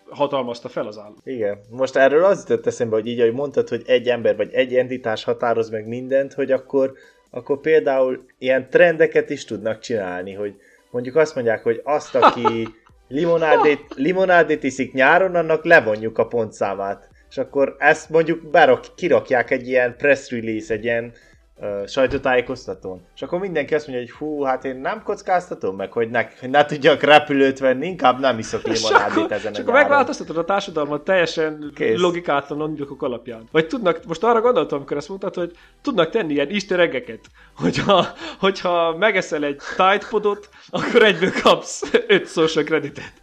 hatalmazta 0.09 0.69
fel 0.69 0.87
az 0.87 0.97
állam. 0.97 1.15
Igen. 1.23 1.59
Most 1.69 1.95
erről 1.95 2.23
az 2.23 2.45
jutott 2.47 2.65
eszembe, 2.65 2.95
hogy 2.95 3.07
így, 3.07 3.19
ahogy 3.19 3.33
mondtad, 3.33 3.69
hogy 3.69 3.83
egy 3.85 4.07
ember 4.07 4.35
vagy 4.35 4.53
egy 4.53 4.75
entitás 4.75 5.23
határoz 5.23 5.69
meg 5.69 5.87
mindent, 5.87 6.33
hogy 6.33 6.51
akkor, 6.51 6.93
akkor 7.29 7.59
például 7.59 8.25
ilyen 8.37 8.69
trendeket 8.69 9.29
is 9.29 9.45
tudnak 9.45 9.79
csinálni, 9.79 10.33
hogy 10.33 10.55
mondjuk 10.91 11.15
azt 11.15 11.35
mondják, 11.35 11.63
hogy 11.63 11.81
azt, 11.83 12.15
aki 12.15 12.67
limonádét, 13.09 13.85
limonádét 13.95 14.63
iszik 14.63 14.93
nyáron, 14.93 15.35
annak 15.35 15.65
levonjuk 15.65 16.17
a 16.17 16.27
pontszámát. 16.27 17.09
És 17.29 17.37
akkor 17.37 17.75
ezt 17.79 18.09
mondjuk 18.09 18.49
berak, 18.49 18.95
kirakják 18.95 19.51
egy 19.51 19.67
ilyen 19.67 19.95
press 19.97 20.31
release, 20.31 20.73
egy 20.73 20.83
ilyen 20.83 21.13
uh, 21.59 21.87
sajtótájékoztatón. 21.87 23.01
És 23.15 23.21
akkor 23.21 23.39
mindenki 23.39 23.75
azt 23.75 23.87
mondja, 23.87 24.05
hogy 24.05 24.15
hú, 24.15 24.41
hát 24.43 24.65
én 24.65 24.75
nem 24.75 25.03
kockáztatom 25.03 25.75
meg, 25.75 25.91
hogy 25.91 26.09
ne, 26.09 26.27
ne 26.41 26.65
tudjak 26.65 27.01
repülőt 27.01 27.59
venni, 27.59 27.87
inkább 27.87 28.19
nem 28.19 28.37
iszok 28.37 28.61
limonádét 28.61 29.31
ezen 29.31 29.53
akkor 29.53 29.73
megváltoztatod 29.73 30.37
a 30.37 30.45
társadalmat 30.45 31.03
teljesen 31.03 31.71
Kész. 31.75 31.99
logikátlan 31.99 32.69
indokok 32.69 33.01
alapján. 33.01 33.47
Vagy 33.51 33.67
tudnak, 33.67 34.05
most 34.07 34.23
arra 34.23 34.41
gondoltam, 34.41 34.77
amikor 34.77 34.97
ezt 34.97 35.09
mondtad, 35.09 35.33
hogy 35.33 35.51
tudnak 35.81 36.09
tenni 36.09 36.33
ilyen 36.33 36.49
easter 36.49 36.79
eggeket, 36.79 37.19
hogyha, 37.55 38.05
hogyha 38.39 38.97
megeszel 38.97 39.43
egy 39.43 39.61
Tide 39.75 40.07
podot, 40.09 40.49
akkor 40.69 41.03
egyből 41.03 41.31
kapsz 41.41 41.83
5 42.07 42.27
social 42.27 42.63
kreditet. 42.63 43.13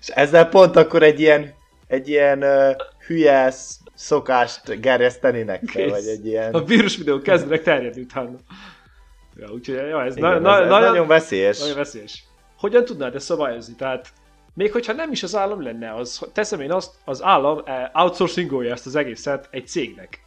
És 0.00 0.08
ezzel 0.08 0.48
pont 0.48 0.76
akkor 0.76 1.02
egy 1.02 1.20
ilyen, 1.20 1.54
egy 1.86 2.08
ilyen 2.08 2.42
uh, 2.42 2.76
hülye 3.06 3.32
szokást 3.94 4.80
gerjeszteni 4.80 5.42
nektek, 5.42 5.90
vagy 5.90 6.06
egy 6.06 6.26
ilyen... 6.26 6.54
A 6.54 6.64
vírus 6.64 6.96
videó 6.96 7.20
kezdenek 7.20 7.62
terjedni 7.62 8.00
utána. 8.02 8.36
Ja, 9.36 9.52
úgyhogy 9.52 9.74
ja, 9.74 10.04
ez, 10.04 10.16
Igen, 10.16 10.42
na, 10.42 10.60
ez, 10.60 10.68
na, 10.68 10.78
nagyon 10.80 11.06
veszélyes. 11.06 11.58
Nagyon 11.60 11.76
veszélyes. 11.76 12.24
Hogyan 12.58 12.84
tudnád 12.84 13.14
ezt 13.14 13.24
szabályozni? 13.26 13.74
Tehát 13.74 14.08
még 14.54 14.72
hogyha 14.72 14.92
nem 14.92 15.12
is 15.12 15.22
az 15.22 15.36
állam 15.36 15.62
lenne, 15.62 15.94
az, 15.94 16.26
teszem 16.32 16.60
én 16.60 16.72
azt, 16.72 16.94
az 17.04 17.22
állam 17.22 17.62
eh, 17.64 17.90
outsourcingolja 17.92 18.72
ezt 18.72 18.86
az 18.86 18.94
egészet 18.94 19.48
egy 19.50 19.66
cégnek, 19.66 20.20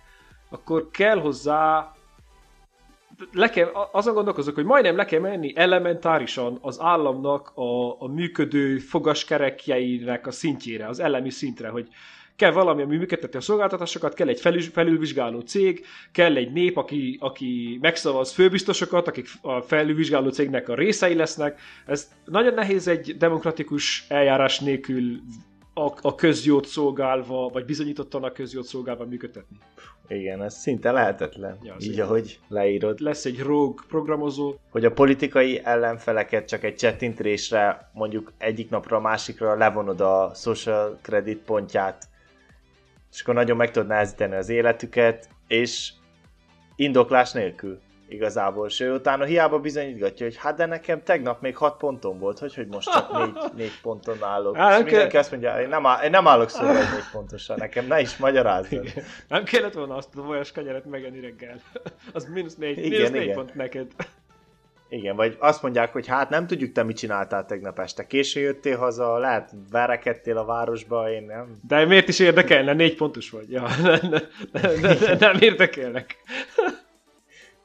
akkor 0.49 0.89
kell 0.91 1.19
hozzá 1.19 1.91
le 3.31 3.49
kell, 3.49 3.71
azon 3.91 4.13
gondolkozok, 4.13 4.55
hogy 4.55 4.65
majdnem 4.65 4.95
le 4.95 5.05
kell 5.05 5.19
menni 5.19 5.53
elementárisan 5.55 6.57
az 6.61 6.79
államnak 6.81 7.51
a, 7.55 8.01
a 8.01 8.07
működő 8.07 8.77
fogaskerekjeinek 8.77 10.27
a 10.27 10.31
szintjére, 10.31 10.87
az 10.87 10.99
elemi 10.99 11.29
szintre, 11.29 11.69
hogy 11.69 11.87
kell 12.37 12.51
valami, 12.51 12.81
ami 12.81 12.97
működteti 12.97 13.37
a 13.37 13.41
szolgáltatásokat, 13.41 14.13
kell 14.13 14.27
egy 14.27 14.39
felül, 14.39 14.61
felülvizsgáló 14.61 15.39
cég, 15.39 15.85
kell 16.11 16.35
egy 16.35 16.51
nép, 16.51 16.77
aki, 16.77 17.17
aki 17.19 17.77
megszavaz 17.81 18.31
főbiztosokat, 18.31 19.07
akik 19.07 19.27
a 19.41 19.61
felülvizsgáló 19.61 20.29
cégnek 20.29 20.69
a 20.69 20.75
részei 20.75 21.15
lesznek. 21.15 21.59
Ez 21.85 22.11
nagyon 22.25 22.53
nehéz 22.53 22.87
egy 22.87 23.17
demokratikus 23.17 24.05
eljárás 24.09 24.59
nélkül 24.59 25.19
a, 25.73 25.91
a 26.01 26.15
közjót 26.15 26.65
szolgálva, 26.65 27.49
vagy 27.49 27.65
bizonyítottan 27.65 28.23
a 28.23 28.31
közjót 28.31 28.65
szolgálva 28.65 29.05
működtetni. 29.05 29.57
Igen, 30.07 30.43
ez 30.43 30.53
szinte 30.53 30.91
lehetetlen, 30.91 31.57
ja, 31.63 31.75
így 31.79 31.99
ahogy 31.99 32.39
leírod. 32.47 32.99
Lesz 32.99 33.25
egy 33.25 33.39
rogue 33.39 33.83
programozó. 33.87 34.55
Hogy 34.69 34.85
a 34.85 34.91
politikai 34.91 35.61
ellenfeleket 35.63 36.47
csak 36.47 36.63
egy 36.63 36.75
csettintésre 36.75 37.89
mondjuk 37.93 38.31
egyik 38.37 38.69
napra 38.69 38.97
a 38.97 39.01
másikra 39.01 39.55
levonod 39.55 40.01
a 40.01 40.31
social 40.35 40.99
credit 41.01 41.37
pontját, 41.37 42.07
és 43.13 43.21
akkor 43.21 43.33
nagyon 43.33 43.57
meg 43.57 43.71
tudod 43.71 43.87
nehezíteni 43.87 44.35
az 44.35 44.49
életüket, 44.49 45.29
és 45.47 45.91
indoklás 46.75 47.31
nélkül 47.31 47.79
igazából. 48.09 48.67
És 48.67 48.79
ő 48.79 48.93
utána 48.93 49.23
hiába 49.23 49.59
bizonyítgatja, 49.59 50.25
hogy 50.25 50.37
hát 50.37 50.55
de 50.55 50.65
nekem 50.65 51.03
tegnap 51.03 51.41
még 51.41 51.57
6 51.57 51.77
ponton 51.77 52.19
volt, 52.19 52.39
hogy, 52.39 52.55
hogy 52.55 52.67
most 52.67 52.91
csak 52.91 53.11
4, 53.11 53.37
4 53.55 53.71
ponton 53.81 54.23
állok. 54.23 54.55
Hát, 54.55 54.77
és 54.79 54.83
mindenki 54.83 55.11
kell... 55.11 55.21
azt 55.21 55.31
mondja, 55.31 55.61
én 55.61 55.69
nem, 55.69 55.85
áll, 55.85 56.03
én 56.03 56.09
nem 56.09 56.27
állok 56.27 56.49
szóra 56.49 56.79
egy 56.79 56.91
4 56.91 57.03
pontosan, 57.11 57.57
nekem 57.59 57.87
ne 57.87 57.99
is 57.99 58.17
magyarázzad. 58.17 58.87
Nem 59.27 59.43
kellett 59.43 59.73
volna 59.73 59.95
azt 59.95 60.15
a 60.15 60.21
vojas 60.21 60.51
kanyeret 60.51 60.85
megenni 60.85 61.19
reggel. 61.19 61.61
Az 62.13 62.25
mínusz 62.25 62.55
4, 62.55 62.77
igen, 62.77 62.89
mínusz 62.89 63.09
4 63.09 63.21
igen. 63.21 63.35
pont 63.35 63.53
neked. 63.53 63.87
Igen, 64.89 65.15
vagy 65.15 65.35
azt 65.39 65.61
mondják, 65.61 65.91
hogy 65.91 66.07
hát 66.07 66.29
nem 66.29 66.47
tudjuk, 66.47 66.71
te 66.71 66.83
mit 66.83 66.97
csináltál 66.97 67.45
tegnap 67.45 67.79
este. 67.79 68.07
Későn 68.07 68.43
jöttél 68.43 68.77
haza, 68.77 69.17
lehet 69.17 69.51
verekedtél 69.71 70.37
a 70.37 70.45
városba, 70.45 71.11
én 71.11 71.23
nem. 71.23 71.55
De 71.67 71.85
miért 71.85 72.07
is 72.07 72.19
érdekelne? 72.19 72.73
Négy 72.73 72.95
pontos 72.95 73.29
vagy. 73.29 73.51
Ja, 73.51 73.67
ne, 73.83 73.97
ne, 74.09 74.19
ne, 74.81 74.93
ne, 74.93 75.15
nem 75.19 75.37
érdekelnek. 75.39 76.15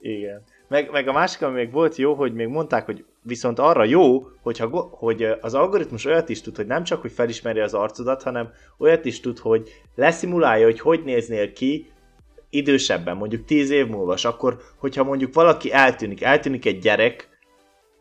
Igen. 0.00 0.42
Meg, 0.68 0.90
meg 0.90 1.08
a 1.08 1.12
másik, 1.12 1.42
ami 1.42 1.54
még 1.54 1.72
volt 1.72 1.96
jó, 1.96 2.14
hogy 2.14 2.32
még 2.32 2.46
mondták, 2.46 2.84
hogy 2.84 3.04
viszont 3.22 3.58
arra 3.58 3.84
jó, 3.84 4.22
hogyha, 4.42 4.68
hogy 4.90 5.28
az 5.40 5.54
algoritmus 5.54 6.04
olyat 6.04 6.28
is 6.28 6.40
tud, 6.40 6.56
hogy 6.56 6.66
nem 6.66 6.84
csak, 6.84 7.00
hogy 7.00 7.12
felismeri 7.12 7.60
az 7.60 7.74
arcodat, 7.74 8.22
hanem 8.22 8.52
olyat 8.78 9.04
is 9.04 9.20
tud, 9.20 9.38
hogy 9.38 9.68
leszimulálja, 9.94 10.64
hogy 10.64 10.80
hogy 10.80 11.02
néznél 11.04 11.52
ki 11.52 11.91
idősebben, 12.52 13.16
mondjuk 13.16 13.44
10 13.44 13.70
év 13.70 13.86
múlva, 13.86 14.12
és 14.12 14.24
akkor, 14.24 14.60
hogyha 14.78 15.04
mondjuk 15.04 15.34
valaki 15.34 15.72
eltűnik, 15.72 16.22
eltűnik 16.22 16.66
egy 16.66 16.78
gyerek, 16.78 17.28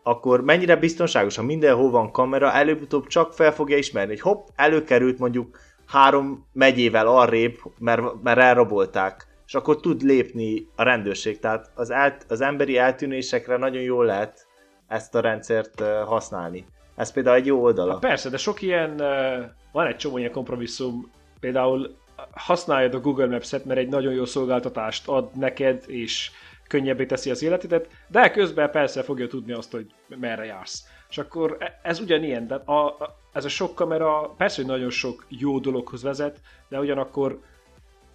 akkor 0.04 0.42
mennyire 0.42 0.76
biztonságos, 0.76 1.36
ha 1.36 1.44
mindenhol 1.44 1.90
van 1.90 2.12
kamera, 2.12 2.52
előbb-utóbb 2.52 3.08
csak 3.08 3.34
fel 3.34 3.54
fogja 3.54 3.78
ismerni, 3.78 4.10
hogy 4.12 4.22
hopp, 4.22 4.48
előkerült 4.56 5.20
mondjuk 5.20 5.60
három 5.88 6.48
megyével 6.54 7.08
arrébb, 7.08 7.58
mert, 7.78 8.22
mert 8.24 8.40
elrabolták, 8.40 9.28
és 9.48 9.54
akkor 9.54 9.80
tud 9.80 10.02
lépni 10.02 10.68
a 10.76 10.84
rendőrség. 10.84 11.40
Tehát 11.40 11.72
az, 11.76 11.90
el, 11.90 12.18
az 12.28 12.42
emberi 12.42 12.78
eltűnésekre 12.78 13.58
nagyon 13.58 13.82
jól 13.82 14.06
lehet 14.06 14.48
ezt 14.88 15.16
a 15.16 15.20
rendszert 15.20 15.82
használni. 16.06 16.66
Ez 16.96 17.12
például 17.12 17.36
egy 17.36 17.46
jó 17.46 17.62
oldala. 17.64 17.98
Persze, 17.98 18.30
de 18.30 18.38
sok 18.38 18.62
ilyen, 18.62 18.96
van 19.72 19.88
egy 19.88 19.96
csomó 19.96 20.18
ilyen 20.18 20.32
kompromisszum, 20.32 21.12
például 21.40 21.96
használjad 22.32 22.94
a 22.94 23.00
Google 23.00 23.28
Maps-et, 23.28 23.66
mert 23.66 23.80
egy 23.80 23.90
nagyon 23.90 24.14
jó 24.14 24.26
szolgáltatást 24.26 25.08
ad 25.08 25.36
neked, 25.36 25.84
és 25.88 26.32
könnyebbé 26.68 27.06
teszi 27.06 27.30
az 27.30 27.44
életedet, 27.44 27.88
de 28.08 28.32
közben 28.32 28.72
persze 28.72 29.04
fogja 29.04 29.28
tudni 29.28 29.52
azt, 29.52 29.72
hogy 29.72 29.86
merre 30.08 30.46
jársz. 30.46 30.84
És 31.10 31.18
akkor 31.18 31.58
e, 31.60 31.80
ez 31.84 32.00
ugyanilyen, 32.00 32.48
de 32.48 32.56
a, 32.56 32.86
a, 32.86 33.18
ez 33.34 33.46
a 33.46 33.50
sok 33.50 33.76
kamera 33.76 34.34
persze, 34.38 34.56
hogy 34.56 34.72
nagyon 34.72 34.90
sok 34.90 35.26
jó 35.28 35.60
dologhoz 35.60 36.04
vezet, 36.04 36.40
de 36.70 36.80
ugyanakkor 36.80 37.40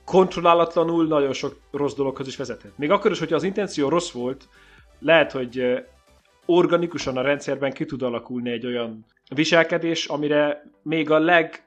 kontrollálatlanul 0.04 1.06
nagyon 1.06 1.32
sok 1.32 1.60
rossz 1.70 1.94
dologhoz 1.94 2.26
is 2.26 2.36
vezethet. 2.36 2.78
Még 2.78 2.90
akkor 2.90 3.10
is, 3.10 3.18
hogyha 3.18 3.36
az 3.36 3.42
intenció 3.42 3.88
rossz 3.88 4.10
volt, 4.10 4.48
lehet, 4.98 5.32
hogy 5.32 5.84
organikusan 6.46 7.16
a 7.16 7.22
rendszerben 7.22 7.72
ki 7.72 7.84
tud 7.84 8.02
alakulni 8.02 8.50
egy 8.50 8.66
olyan 8.66 9.06
viselkedés, 9.34 10.06
amire 10.06 10.64
még 10.82 11.10
a 11.10 11.18
leg 11.18 11.65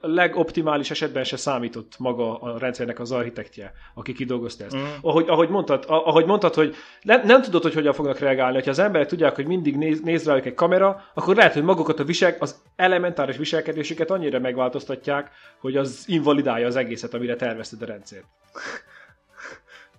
legoptimális 0.00 0.90
esetben 0.90 1.24
se 1.24 1.36
számított 1.36 1.98
maga 1.98 2.38
a 2.38 2.58
rendszernek 2.58 3.00
az 3.00 3.12
architektje, 3.12 3.72
aki 3.94 4.12
kidolgozta 4.12 4.64
ezt. 4.64 4.76
Mm. 4.76 4.80
Ahogy, 5.00 5.28
ahogy, 5.28 5.48
mondtad, 5.48 5.84
ahogy 5.88 6.26
mondtad, 6.26 6.54
hogy 6.54 6.74
nem, 7.02 7.26
nem 7.26 7.42
tudod, 7.42 7.62
hogy 7.62 7.74
hogyan 7.74 7.92
fognak 7.92 8.18
reagálni. 8.18 8.62
Ha 8.62 8.70
az 8.70 8.78
emberek 8.78 9.08
tudják, 9.08 9.34
hogy 9.34 9.46
mindig 9.46 9.76
néz, 9.76 10.00
néz 10.00 10.26
rájuk 10.26 10.46
egy 10.46 10.54
kamera, 10.54 11.04
akkor 11.14 11.36
lehet, 11.36 11.52
hogy 11.52 11.62
magukat 11.62 12.00
a 12.00 12.04
visel, 12.04 12.36
az 12.38 12.62
elementáris 12.76 13.36
viselkedésüket 13.36 14.10
annyira 14.10 14.38
megváltoztatják, 14.38 15.30
hogy 15.60 15.76
az 15.76 16.04
invalidálja 16.06 16.66
az 16.66 16.76
egészet, 16.76 17.14
amire 17.14 17.36
tervezted 17.36 17.82
a 17.82 17.86
rendszert. 17.86 18.24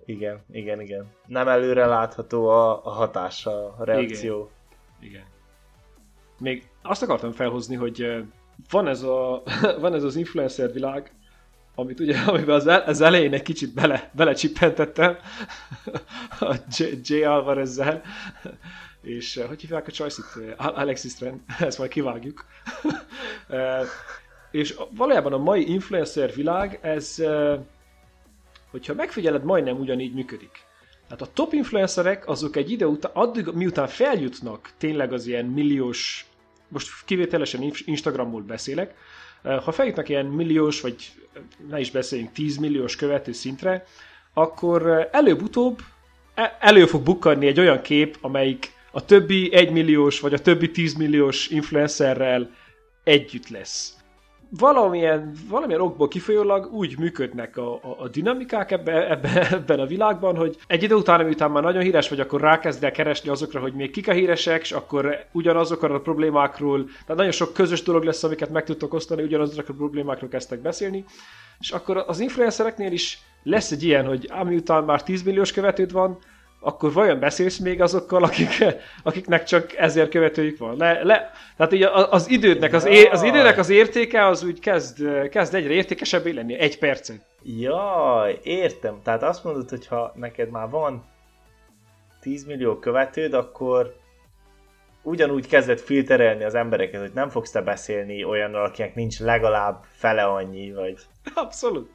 Igen, 0.06 0.44
igen, 0.50 0.80
igen. 0.80 1.06
Nem 1.26 1.48
előre 1.48 1.86
látható 1.86 2.48
a, 2.48 2.84
a 2.84 2.90
hatása, 2.90 3.74
a 3.78 3.84
reakció. 3.84 4.50
Igen. 5.00 5.12
igen. 5.12 5.24
Még 6.38 6.68
azt 6.82 7.02
akartam 7.02 7.32
felhozni, 7.32 7.76
hogy 7.76 8.24
van 8.70 8.88
ez, 8.88 9.02
a, 9.02 9.42
van 9.80 9.94
ez 9.94 10.02
az 10.02 10.16
influencer 10.16 10.72
világ, 10.72 11.12
amit 11.74 12.00
ugye, 12.00 12.18
amiben 12.26 12.54
az, 12.54 12.66
el, 12.66 12.80
az 12.80 13.00
elején 13.00 13.32
egy 13.32 13.42
kicsit 13.42 13.74
bele, 13.74 14.10
belecsippentettem 14.12 15.16
a 16.40 16.54
J, 16.78 16.84
J. 17.04 17.22
Alvarezzel, 17.22 18.02
és 19.02 19.36
eh, 19.36 19.48
hogy 19.48 19.60
hívják 19.60 19.86
a 19.86 19.90
Choice-it? 19.90 20.54
Alexis 20.56 21.14
Trend, 21.14 21.40
ezt 21.58 21.78
majd 21.78 21.90
kivágjuk. 21.90 22.44
Eh, 23.48 23.80
és 24.50 24.74
valójában 24.90 25.32
a 25.32 25.38
mai 25.38 25.70
influencer 25.70 26.34
világ, 26.34 26.78
ez, 26.82 27.14
eh, 27.18 27.58
hogyha 28.70 28.94
megfigyeled, 28.94 29.44
majdnem 29.44 29.78
ugyanígy 29.78 30.14
működik. 30.14 30.62
Tehát 31.08 31.22
a 31.22 31.32
top 31.32 31.52
influencerek 31.52 32.28
azok 32.28 32.56
egy 32.56 32.70
ide 32.70 32.86
után, 32.86 33.10
addig 33.14 33.46
miután 33.46 33.86
feljutnak 33.86 34.70
tényleg 34.78 35.12
az 35.12 35.26
ilyen 35.26 35.44
milliós 35.44 36.26
most 36.68 36.88
kivételesen 37.04 37.72
Instagramból 37.84 38.42
beszélek, 38.42 38.94
ha 39.42 39.72
feljutnak 39.72 40.08
ilyen 40.08 40.26
milliós, 40.26 40.80
vagy 40.80 41.12
ne 41.68 41.80
is 41.80 41.90
beszéljünk, 41.90 42.32
10 42.32 42.56
milliós 42.56 42.96
követő 42.96 43.32
szintre, 43.32 43.84
akkor 44.34 45.08
előbb-utóbb 45.12 45.80
e, 46.34 46.56
elő 46.60 46.86
fog 46.86 47.02
bukkanni 47.02 47.46
egy 47.46 47.60
olyan 47.60 47.82
kép, 47.82 48.16
amelyik 48.20 48.72
a 48.90 49.04
többi 49.04 49.52
1 49.52 49.70
milliós, 49.70 50.20
vagy 50.20 50.34
a 50.34 50.38
többi 50.38 50.70
10 50.70 50.94
milliós 50.94 51.48
influencerrel 51.48 52.50
együtt 53.04 53.48
lesz. 53.48 53.96
Valamilyen, 54.58 55.32
valamilyen 55.48 55.80
okból 55.80 56.08
kifolyólag 56.08 56.72
úgy 56.72 56.98
működnek 56.98 57.56
a, 57.56 57.74
a, 57.74 57.96
a 57.98 58.08
dinamikák 58.08 58.70
ebbe, 58.70 59.10
ebbe, 59.10 59.48
ebben 59.50 59.80
a 59.80 59.86
világban, 59.86 60.36
hogy 60.36 60.56
egy 60.66 60.82
idő 60.82 60.94
után, 60.94 61.24
miután 61.24 61.50
már 61.50 61.62
nagyon 61.62 61.82
híres 61.82 62.08
vagy, 62.08 62.20
akkor 62.20 62.40
rákezd 62.40 62.84
el 62.84 62.90
keresni 62.90 63.30
azokra, 63.30 63.60
hogy 63.60 63.72
még 63.72 63.90
kik 63.90 64.08
a 64.08 64.12
híresek, 64.12 64.60
és 64.60 64.72
akkor 64.72 65.26
ugyanazokról 65.32 65.96
a 65.96 66.00
problémákról, 66.00 66.84
tehát 66.84 67.16
nagyon 67.16 67.32
sok 67.32 67.52
közös 67.52 67.82
dolog 67.82 68.02
lesz, 68.02 68.24
amiket 68.24 68.50
meg 68.50 68.64
tudtok 68.64 68.94
osztani, 68.94 69.22
ugyanazokról 69.22 69.76
a 69.76 69.78
problémákról 69.78 70.30
kezdtek 70.30 70.60
beszélni, 70.60 71.04
és 71.58 71.70
akkor 71.70 72.04
az 72.06 72.20
influencereknél 72.20 72.92
is 72.92 73.18
lesz 73.42 73.70
egy 73.70 73.82
ilyen, 73.82 74.06
hogy 74.06 74.28
amiután 74.32 74.84
már 74.84 75.02
10 75.02 75.22
milliós 75.22 75.52
követőd 75.52 75.92
van, 75.92 76.18
akkor 76.64 76.92
vajon 76.92 77.18
beszélsz 77.18 77.58
még 77.58 77.80
azokkal, 77.80 78.24
akik, 78.24 78.64
akiknek 79.02 79.44
csak 79.44 79.76
ezért 79.76 80.10
követőjük 80.10 80.58
van? 80.58 80.76
Le, 80.76 81.02
le, 81.02 81.30
tehát 81.56 81.72
így 81.72 81.82
az 82.10 82.30
idődnek 82.30 82.72
az, 82.72 82.84
é, 82.84 83.04
az 83.04 83.22
időnek 83.22 83.58
az 83.58 83.68
értéke 83.68 84.26
az 84.26 84.44
úgy 84.44 84.60
kezd, 84.60 85.28
kezd 85.28 85.54
egyre 85.54 85.72
értékesebbé 85.72 86.30
lenni, 86.30 86.58
egy 86.58 86.78
percen. 86.78 87.22
Jaj, 87.42 88.38
értem. 88.42 89.00
Tehát 89.02 89.22
azt 89.22 89.44
mondod, 89.44 89.68
hogy 89.68 89.86
ha 89.86 90.12
neked 90.14 90.50
már 90.50 90.70
van 90.70 91.04
10 92.20 92.44
millió 92.44 92.78
követőd, 92.78 93.34
akkor 93.34 93.94
ugyanúgy 95.02 95.46
kezdett 95.46 95.80
filterelni 95.80 96.44
az 96.44 96.54
embereket, 96.54 97.00
hogy 97.00 97.12
nem 97.14 97.28
fogsz 97.28 97.50
te 97.50 97.60
beszélni 97.60 98.24
olyannal, 98.24 98.64
akinek 98.64 98.94
nincs 98.94 99.20
legalább 99.20 99.82
fele 99.90 100.22
annyi, 100.24 100.72
vagy... 100.72 100.98
Abszolút. 101.34 101.90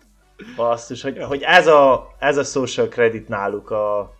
Basszus, 0.55 1.01
hogy, 1.01 1.15
ja. 1.15 1.27
hogy 1.27 1.41
ez, 1.41 1.67
a, 1.67 2.07
ez 2.19 2.37
a 2.37 2.43
social 2.43 2.87
credit 2.87 3.27
náluk 3.27 3.71
a, 3.71 4.13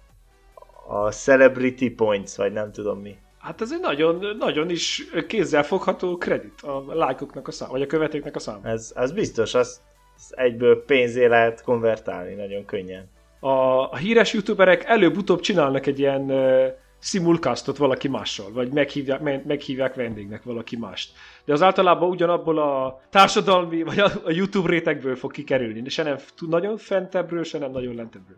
a 0.89 1.11
Celebrity 1.11 1.89
Points, 1.89 2.35
vagy 2.35 2.53
nem 2.53 2.71
tudom 2.71 2.99
mi. 2.99 3.15
Hát 3.39 3.61
ez 3.61 3.71
egy 3.71 3.79
nagyon, 3.79 4.35
nagyon 4.39 4.69
is 4.69 5.03
kézzelfogható 5.27 6.17
kredit 6.17 6.61
a 6.61 6.83
lájkoknak 6.93 7.47
a 7.47 7.51
szám, 7.51 7.69
vagy 7.69 7.81
a 7.81 7.87
követőknek 7.87 8.35
a 8.35 8.39
szám. 8.39 8.59
Ez, 8.63 8.91
ez 8.95 9.11
biztos, 9.11 9.53
az 9.53 9.81
egyből 10.29 10.83
pénzé 10.85 11.25
lehet 11.25 11.63
konvertálni 11.63 12.33
nagyon 12.33 12.65
könnyen. 12.65 13.09
A, 13.39 13.49
a 13.91 13.95
híres 13.95 14.33
youtuberek 14.33 14.83
előbb-utóbb 14.83 15.39
csinálnak 15.39 15.85
egy 15.85 15.99
ilyen 15.99 16.21
uh, 16.21 16.65
simulcastot 16.99 17.77
valaki 17.77 18.07
mással, 18.07 18.51
vagy 18.51 18.71
meghívják, 18.71 19.45
meghívják 19.45 19.95
vendégnek 19.95 20.43
valaki 20.43 20.77
mást. 20.77 21.11
De 21.45 21.53
az 21.53 21.61
általában 21.61 22.09
ugyanabból 22.09 22.59
a 22.59 23.01
társadalmi, 23.09 23.83
vagy 23.83 23.99
a, 23.99 24.11
a 24.23 24.31
YouTube 24.31 24.69
rétegből 24.69 25.15
fog 25.15 25.31
kikerülni, 25.31 25.81
de 25.81 25.89
se 25.89 26.03
nem 26.03 26.17
nagyon 26.39 26.77
fentebbről, 26.77 27.43
se 27.43 27.57
nem 27.57 27.71
nagyon 27.71 27.95
lentebbről. 27.95 28.37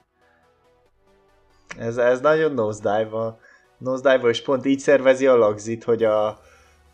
Ez, 1.77 1.97
ez 1.97 2.19
nagyon 2.19 2.53
nosedive 2.53 3.35
nosedive 3.81 4.29
és 4.29 4.41
pont 4.41 4.65
így 4.65 4.79
szervezi 4.79 5.27
a 5.27 5.35
lagzit, 5.35 5.83
hogy 5.83 6.03
a, 6.03 6.39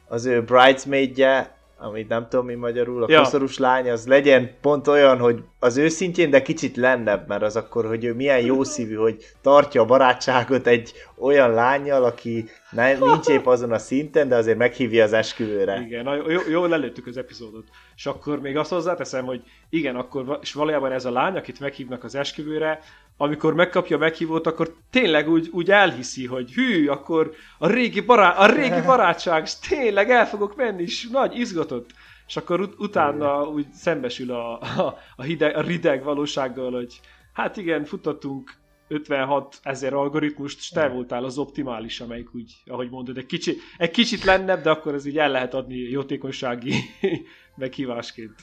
az 0.07 0.25
ő 0.25 0.43
bridesmaidje, 0.43 1.55
amit 1.79 2.07
nem 2.07 2.27
tudom 2.29 2.45
mi 2.45 2.53
magyarul, 2.53 3.03
a 3.03 3.05
ja. 3.09 3.21
koszorús 3.21 3.57
lány, 3.57 3.89
az 3.89 4.07
legyen 4.07 4.51
pont 4.61 4.87
olyan, 4.87 5.17
hogy 5.17 5.43
az 5.59 5.77
őszintjén, 5.77 6.29
de 6.29 6.41
kicsit 6.41 6.75
lennebb, 6.75 7.27
mert 7.27 7.41
az 7.41 7.55
akkor, 7.55 7.87
hogy 7.87 8.03
ő 8.03 8.13
milyen 8.13 8.39
jó 8.39 8.63
szívű, 8.63 8.95
hogy 8.95 9.25
tartja 9.41 9.81
a 9.81 9.85
barátságot 9.85 10.67
egy 10.67 10.93
olyan 11.17 11.51
lányjal, 11.51 12.03
aki 12.03 12.49
ne, 12.71 12.93
nincs 12.93 13.27
épp 13.27 13.45
azon 13.45 13.71
a 13.71 13.77
szinten, 13.77 14.27
de 14.27 14.35
azért 14.35 14.57
meghívja 14.57 15.03
az 15.03 15.13
esküvőre. 15.13 15.81
Igen, 15.85 16.03
na, 16.03 16.15
jó, 16.15 16.39
jól 16.49 16.67
lelőttük 16.67 17.07
az 17.07 17.17
epizódot. 17.17 17.65
És 17.97 18.05
akkor 18.05 18.39
még 18.39 18.57
azt 18.57 18.69
hozzáteszem, 18.69 19.25
hogy 19.25 19.43
igen, 19.69 19.95
akkor, 19.95 20.39
és 20.41 20.53
valójában 20.53 20.91
ez 20.91 21.05
a 21.05 21.11
lány, 21.11 21.35
akit 21.37 21.59
meghívnak 21.59 22.03
az 22.03 22.15
esküvőre, 22.15 22.79
amikor 23.17 23.53
megkapja 23.53 23.95
a 23.95 23.99
meghívót, 23.99 24.47
akkor 24.47 24.75
tényleg 24.89 25.29
úgy, 25.29 25.49
úgy 25.51 25.71
elhiszi, 25.71 26.25
hogy 26.25 26.53
hű, 26.53 26.87
akkor 26.87 27.31
a 27.57 27.67
régi, 27.67 28.01
bará- 28.01 28.37
a 28.37 28.45
régi 28.45 28.81
barátság, 28.91 29.43
és 29.43 29.59
tényleg 29.59 30.09
el 30.09 30.27
fogok 30.27 30.55
menni, 30.55 30.81
és 30.81 31.07
nagy 31.07 31.39
izgatott. 31.39 31.89
És 32.27 32.37
akkor 32.37 32.59
ut- 32.59 32.79
utána 32.79 33.43
úgy 33.43 33.71
szembesül 33.71 34.31
a, 34.31 34.59
a, 34.61 34.97
a, 35.15 35.21
hideg, 35.21 35.55
a 35.55 35.61
rideg 35.61 36.03
valósággal, 36.03 36.71
hogy 36.71 36.99
hát 37.33 37.57
igen, 37.57 37.85
futottunk 37.85 38.53
56 38.87 39.59
ezer 39.63 39.93
algoritmust, 39.93 40.59
és 40.59 40.69
te 40.69 40.87
voltál 40.87 41.23
az 41.23 41.37
optimális, 41.37 41.99
amelyik 41.99 42.35
úgy, 42.35 42.53
ahogy 42.65 42.89
mondod, 42.89 43.17
egy, 43.17 43.25
kicsi, 43.25 43.55
egy 43.77 43.91
kicsit 43.91 44.23
lennebb, 44.23 44.61
de 44.61 44.69
akkor 44.69 44.93
ez 44.93 45.05
így 45.05 45.17
el 45.17 45.31
lehet 45.31 45.53
adni 45.53 45.75
jótékonysági 45.75 46.73
meghívásként. 47.55 48.35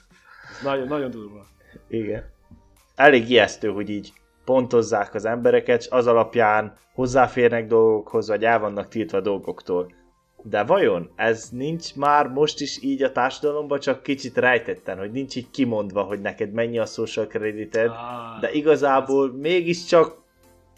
Ez 0.50 0.62
nagyon, 0.62 0.86
nagyon 0.86 1.10
durva. 1.10 1.46
Igen. 1.88 2.32
Elég 2.94 3.30
ijesztő, 3.30 3.68
hogy 3.68 3.90
így 3.90 4.12
pontozzák 4.44 5.14
az 5.14 5.24
embereket, 5.24 5.80
és 5.80 5.88
az 5.90 6.06
alapján 6.06 6.76
hozzáférnek 6.94 7.66
dolgokhoz, 7.66 8.28
vagy 8.28 8.44
el 8.44 8.58
vannak 8.58 8.88
tiltva 8.88 9.20
dolgoktól. 9.20 9.92
De 10.42 10.64
vajon 10.64 11.10
ez 11.16 11.48
nincs 11.48 11.94
már 11.94 12.28
most 12.28 12.60
is 12.60 12.82
így 12.82 13.02
a 13.02 13.12
társadalomban, 13.12 13.78
csak 13.78 14.02
kicsit 14.02 14.36
rejtetten, 14.36 14.98
hogy 14.98 15.10
nincs 15.10 15.36
így 15.36 15.50
kimondva, 15.50 16.02
hogy 16.02 16.20
neked 16.20 16.52
mennyi 16.52 16.78
a 16.78 16.84
social 16.84 17.26
credited, 17.26 17.88
ah, 17.88 18.40
de 18.40 18.52
igazából 18.52 19.28
ez... 19.28 19.40
mégiscsak 19.40 20.22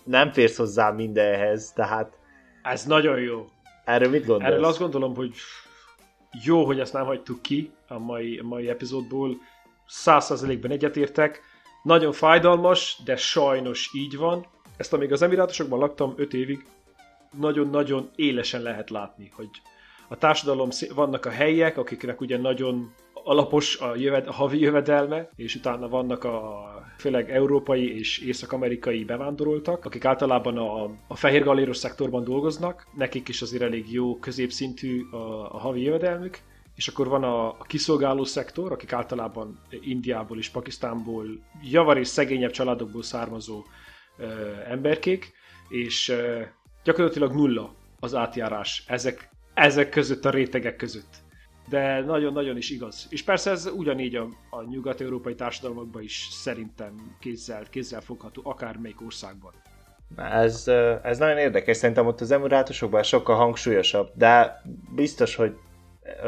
nem 0.07 0.33
férsz 0.33 0.57
hozzá 0.57 0.91
mindenhez, 0.91 1.73
tehát... 1.73 2.19
Ez 2.63 2.85
nagyon 2.85 3.21
jó. 3.21 3.47
Erről 3.85 4.11
mit 4.11 4.27
gondolsz? 4.27 4.53
Erről 4.53 4.65
azt 4.65 4.79
gondolom, 4.79 5.15
hogy 5.15 5.35
jó, 6.45 6.65
hogy 6.65 6.81
ezt 6.81 6.93
nem 6.93 7.05
hagytuk 7.05 7.43
ki 7.43 7.73
a 7.89 7.99
mai, 7.99 8.39
a 8.39 8.43
mai 8.43 8.69
epizódból. 8.69 9.37
Százszerzelékben 9.87 10.71
egyetértek. 10.71 11.41
Nagyon 11.83 12.13
fájdalmas, 12.13 13.01
de 13.05 13.17
sajnos 13.17 13.91
így 13.93 14.17
van. 14.17 14.47
Ezt 14.77 14.93
amíg 14.93 15.13
az 15.13 15.23
Emirátusokban 15.23 15.79
laktam 15.79 16.15
5 16.17 16.35
évig, 16.35 16.67
nagyon-nagyon 17.39 18.11
élesen 18.17 18.63
lehet 18.63 18.91
látni, 18.91 19.31
hogy 19.37 19.49
a 20.09 20.17
társadalom, 20.17 20.69
vannak 20.95 21.25
a 21.25 21.31
helyek, 21.31 21.79
akiknek 21.79 22.21
ugye 22.21 22.39
nagyon 22.39 22.95
alapos 23.13 23.79
a, 23.79 23.97
jöved, 23.97 24.27
a 24.27 24.33
havi 24.33 24.61
jövedelme, 24.61 25.31
és 25.37 25.55
utána 25.55 25.89
vannak 25.89 26.25
a 26.25 26.76
főleg 26.99 27.31
európai 27.31 27.97
és 27.97 28.19
észak-amerikai 28.19 29.05
bevándoroltak, 29.05 29.85
akik 29.85 30.05
általában 30.05 30.57
a, 30.57 30.85
a 31.09 31.17
fehér 31.17 31.43
galéros 31.43 31.77
szektorban 31.77 32.25
dolgoznak, 32.25 32.87
nekik 32.97 33.29
is 33.29 33.43
azért 33.43 33.63
elég 33.63 33.93
jó 33.93 34.19
középszintű 34.19 35.03
a, 35.11 35.55
a 35.55 35.59
havi 35.59 35.83
jövedelmük, 35.83 36.39
és 36.75 36.89
akkor 36.89 37.09
van 37.09 37.23
a, 37.25 37.49
a 37.49 37.65
kiszolgáló 37.67 38.25
szektor, 38.25 38.73
akik 38.73 38.93
általában 38.93 39.61
Indiából 39.81 40.39
és 40.39 40.49
Pakisztánból, 40.49 41.27
javarészt 41.63 42.13
szegényebb 42.13 42.51
családokból 42.51 43.03
származó 43.03 43.65
ö, 44.19 44.25
emberkék, 44.69 45.33
és 45.69 46.09
ö, 46.09 46.43
gyakorlatilag 46.85 47.33
nulla 47.35 47.75
az 48.01 48.15
átjárás 48.15 48.85
ezek, 48.87 49.29
ezek 49.55 49.89
között 49.89 50.25
a 50.25 50.31
rétegek 50.31 50.77
között. 50.77 51.25
De 51.69 52.01
nagyon-nagyon 52.01 52.57
is 52.57 52.71
igaz. 52.71 53.07
És 53.11 53.23
persze 53.23 53.51
ez 53.51 53.67
ugyanígy 53.67 54.15
a, 54.15 54.29
a 54.51 54.63
nyugat-európai 54.63 55.35
társadalmakban 55.35 56.03
is 56.03 56.29
szerintem 56.31 57.17
kézzel, 57.21 57.63
kézzel 57.71 58.01
fogható, 58.01 58.43
akármelyik 58.45 59.03
országban. 59.03 59.53
Ez, 60.17 60.69
ez 61.03 61.19
nagyon 61.19 61.39
érdekes, 61.39 61.77
szerintem 61.77 62.07
ott 62.07 62.21
az 62.21 62.31
emirátusokban 62.31 63.03
sokkal 63.03 63.37
hangsúlyosabb, 63.37 64.11
de 64.15 64.63
biztos, 64.95 65.35
hogy 65.35 65.57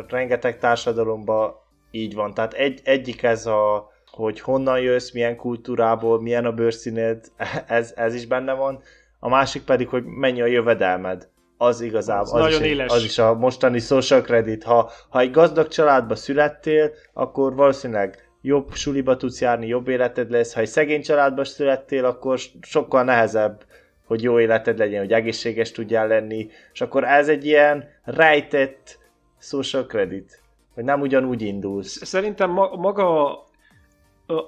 rengeteg 0.08 0.58
társadalomban 0.58 1.54
így 1.90 2.14
van. 2.14 2.34
Tehát 2.34 2.52
egy, 2.52 2.80
egyik 2.84 3.22
ez 3.22 3.46
a, 3.46 3.90
hogy 4.10 4.40
honnan 4.40 4.80
jössz, 4.80 5.10
milyen 5.10 5.36
kultúrából, 5.36 6.20
milyen 6.20 6.44
a 6.44 6.52
bőrszíned, 6.52 7.32
ez, 7.66 7.92
ez 7.96 8.14
is 8.14 8.26
benne 8.26 8.52
van. 8.52 8.82
A 9.18 9.28
másik 9.28 9.62
pedig, 9.62 9.88
hogy 9.88 10.04
mennyi 10.04 10.40
a 10.40 10.46
jövedelmed. 10.46 11.28
Az 11.60 11.80
igazából, 11.80 12.40
az, 12.40 12.54
az, 12.54 12.60
is, 12.60 12.66
éles. 12.66 12.92
az 12.92 13.04
is 13.04 13.18
a 13.18 13.34
mostani 13.34 13.78
social 13.78 14.20
credit. 14.20 14.62
Ha, 14.62 14.90
ha 15.08 15.20
egy 15.20 15.30
gazdag 15.30 15.68
családba 15.68 16.14
születtél, 16.14 16.90
akkor 17.12 17.54
valószínűleg 17.54 18.30
jobb 18.42 18.74
suliba 18.74 19.16
tudsz 19.16 19.40
járni, 19.40 19.66
jobb 19.66 19.88
életed 19.88 20.30
lesz. 20.30 20.54
Ha 20.54 20.60
egy 20.60 20.66
szegény 20.66 21.02
családba 21.02 21.44
születtél, 21.44 22.04
akkor 22.04 22.38
sokkal 22.60 23.04
nehezebb, 23.04 23.64
hogy 24.06 24.22
jó 24.22 24.40
életed 24.40 24.78
legyen, 24.78 25.00
hogy 25.00 25.12
egészséges 25.12 25.72
tudjál 25.72 26.06
lenni. 26.06 26.48
És 26.72 26.80
akkor 26.80 27.04
ez 27.04 27.28
egy 27.28 27.46
ilyen 27.46 27.88
rejtett 28.04 28.98
social 29.40 29.86
credit. 29.86 30.42
Hogy 30.74 30.84
nem 30.84 31.00
ugyanúgy 31.00 31.42
indulsz. 31.42 32.06
Szerintem 32.06 32.50
ma- 32.50 32.76
maga 32.76 33.38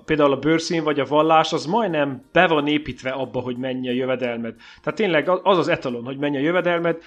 például 0.04 0.32
a 0.32 0.38
bőrszín 0.38 0.84
vagy 0.84 1.00
a 1.00 1.04
vallás, 1.04 1.52
az 1.52 1.66
majdnem 1.66 2.22
be 2.32 2.46
van 2.46 2.66
építve 2.66 3.10
abba, 3.10 3.40
hogy 3.40 3.56
mennyi 3.56 3.88
a 3.88 3.92
jövedelmed. 3.92 4.54
Tehát 4.82 4.98
tényleg 4.98 5.28
az 5.28 5.58
az 5.58 5.68
etalon, 5.68 6.04
hogy 6.04 6.18
mennyi 6.18 6.36
a 6.36 6.40
jövedelmed, 6.40 7.02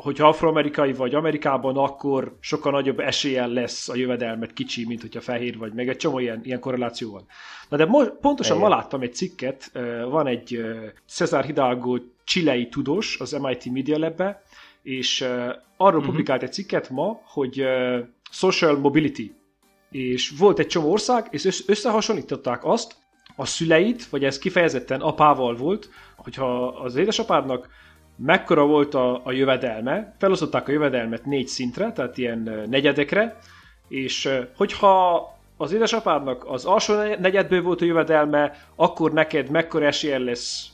hogyha 0.00 0.28
afroamerikai 0.28 0.92
vagy 0.92 1.14
Amerikában, 1.14 1.76
akkor 1.76 2.36
sokkal 2.40 2.72
nagyobb 2.72 3.00
eséllyel 3.00 3.48
lesz 3.48 3.88
a 3.88 3.96
jövedelmet 3.96 4.52
kicsi, 4.52 4.86
mint 4.86 5.00
hogyha 5.00 5.20
fehér 5.20 5.58
vagy, 5.58 5.72
meg 5.72 5.88
egy 5.88 5.96
csomó 5.96 6.18
ilyen, 6.18 6.40
ilyen 6.44 6.60
korreláció 6.60 7.10
van. 7.10 7.26
Na 7.68 7.76
de 7.76 7.84
mo- 7.84 8.12
pontosan 8.20 8.58
ma 8.58 8.68
láttam 8.68 9.00
egy 9.00 9.14
cikket, 9.14 9.72
van 10.10 10.26
egy 10.26 10.64
Cesar 11.06 11.44
Hidalgo 11.44 11.98
csilei 12.24 12.68
tudós 12.68 13.20
az 13.20 13.32
MIT 13.32 13.72
Media 13.72 13.98
lab 13.98 14.22
és 14.82 15.20
arról 15.20 15.60
uh-huh. 15.76 16.04
publikált 16.04 16.42
egy 16.42 16.52
cikket 16.52 16.90
ma, 16.90 17.20
hogy 17.24 17.64
social 18.30 18.78
mobility, 18.78 19.32
és 19.90 20.32
volt 20.38 20.58
egy 20.58 20.66
csomó 20.66 20.90
ország, 20.90 21.26
és 21.30 21.64
összehasonlították 21.66 22.64
azt, 22.64 22.94
a 23.36 23.46
szüleit, 23.46 24.08
vagy 24.08 24.24
ez 24.24 24.38
kifejezetten 24.38 25.00
apával 25.00 25.56
volt, 25.56 25.90
hogyha 26.16 26.66
az 26.66 26.96
édesapádnak 26.96 27.68
mekkora 28.16 28.66
volt 28.66 28.94
a, 28.94 29.20
a 29.24 29.32
jövedelme, 29.32 30.14
felosztották 30.18 30.68
a 30.68 30.72
jövedelmet 30.72 31.24
négy 31.24 31.48
szintre, 31.48 31.92
tehát 31.92 32.18
ilyen 32.18 32.66
negyedekre, 32.68 33.38
és 33.88 34.28
hogyha 34.56 35.26
az 35.56 35.72
édesapádnak 35.72 36.44
az 36.46 36.64
alsó 36.64 36.94
negyedből 36.94 37.62
volt 37.62 37.80
a 37.80 37.84
jövedelme, 37.84 38.66
akkor 38.76 39.12
neked 39.12 39.50
mekkora 39.50 39.86
esélye 39.86 40.18
lesz 40.18 40.68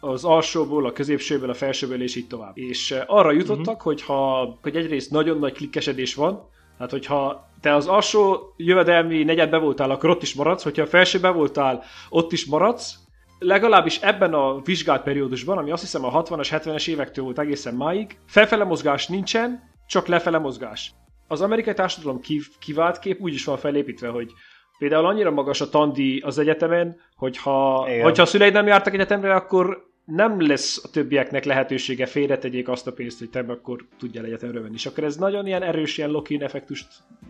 az 0.00 0.24
alsóból, 0.24 0.86
a 0.86 0.92
középsőből, 0.92 1.50
a 1.50 1.54
felsőből, 1.54 2.02
és 2.02 2.16
így 2.16 2.26
tovább. 2.26 2.58
És 2.58 2.94
arra 3.06 3.30
jutottak, 3.30 3.66
uh-huh. 3.66 3.82
hogyha, 3.82 4.58
hogy 4.62 4.76
egyrészt 4.76 5.10
nagyon 5.10 5.38
nagy 5.38 5.52
klikkesedés 5.52 6.14
van, 6.14 6.48
tehát 6.78 6.92
hogyha 6.92 7.48
te 7.60 7.74
az 7.74 7.86
alsó 7.86 8.54
jövedelmi 8.56 9.24
negyedbe 9.24 9.58
voltál, 9.58 9.90
akkor 9.90 10.10
ott 10.10 10.22
is 10.22 10.34
maradsz, 10.34 10.62
hogyha 10.62 10.82
a 10.82 10.86
felsőbe 10.86 11.28
voltál, 11.30 11.82
ott 12.08 12.32
is 12.32 12.46
maradsz, 12.46 12.98
legalábbis 13.38 14.00
ebben 14.00 14.34
a 14.34 14.60
vizsgált 14.60 15.02
periódusban, 15.02 15.58
ami 15.58 15.70
azt 15.70 15.82
hiszem 15.82 16.04
a 16.04 16.22
60-as, 16.22 16.48
70-es 16.50 16.88
évektől 16.88 17.24
volt 17.24 17.38
egészen 17.38 17.74
máig, 17.74 18.18
felfele 18.26 18.64
mozgás 18.64 19.06
nincsen, 19.06 19.62
csak 19.86 20.06
lefele 20.06 20.38
mozgás. 20.38 20.92
Az 21.28 21.40
amerikai 21.40 21.74
társadalom 21.74 22.20
kivált 22.58 22.98
kép 22.98 23.20
úgy 23.20 23.34
is 23.34 23.44
van 23.44 23.56
felépítve, 23.56 24.08
hogy 24.08 24.30
például 24.78 25.06
annyira 25.06 25.30
magas 25.30 25.60
a 25.60 25.68
tandi 25.68 26.18
az 26.18 26.38
egyetemen, 26.38 27.00
hogyha, 27.16 27.88
hogyha 28.02 28.22
a 28.22 28.26
szüleid 28.26 28.52
nem 28.52 28.66
jártak 28.66 28.94
egyetemre, 28.94 29.34
akkor 29.34 29.87
nem 30.10 30.46
lesz 30.46 30.84
a 30.84 30.90
többieknek 30.90 31.44
lehetősége 31.44 32.06
félretegyék 32.06 32.68
azt 32.68 32.86
a 32.86 32.92
pénzt, 32.92 33.18
hogy 33.18 33.30
te 33.30 33.40
akkor 33.40 33.86
tudjál 33.98 34.24
egyetemre 34.24 34.60
venni. 34.60 34.74
És 34.74 34.86
akkor 34.86 35.04
ez 35.04 35.16
nagyon 35.16 35.46
ilyen 35.46 35.62
erős 35.62 35.98
ilyen 35.98 36.10
lock 36.10 36.30
effektust 36.30 36.86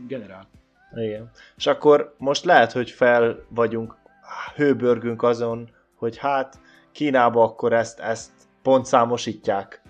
generál. 0.07 0.49
Igen. 0.95 1.31
És 1.57 1.67
akkor 1.67 2.14
most 2.19 2.45
lehet, 2.45 2.73
hogy 2.73 2.91
fel 2.91 3.47
vagyunk, 3.49 3.97
hőbörgünk 4.55 5.23
azon, 5.23 5.71
hogy 5.95 6.17
hát 6.17 6.61
Kínába 6.93 7.43
akkor 7.43 7.73
ezt, 7.73 8.01
ezt 8.01 8.31
pontszámosítják. 8.62 9.83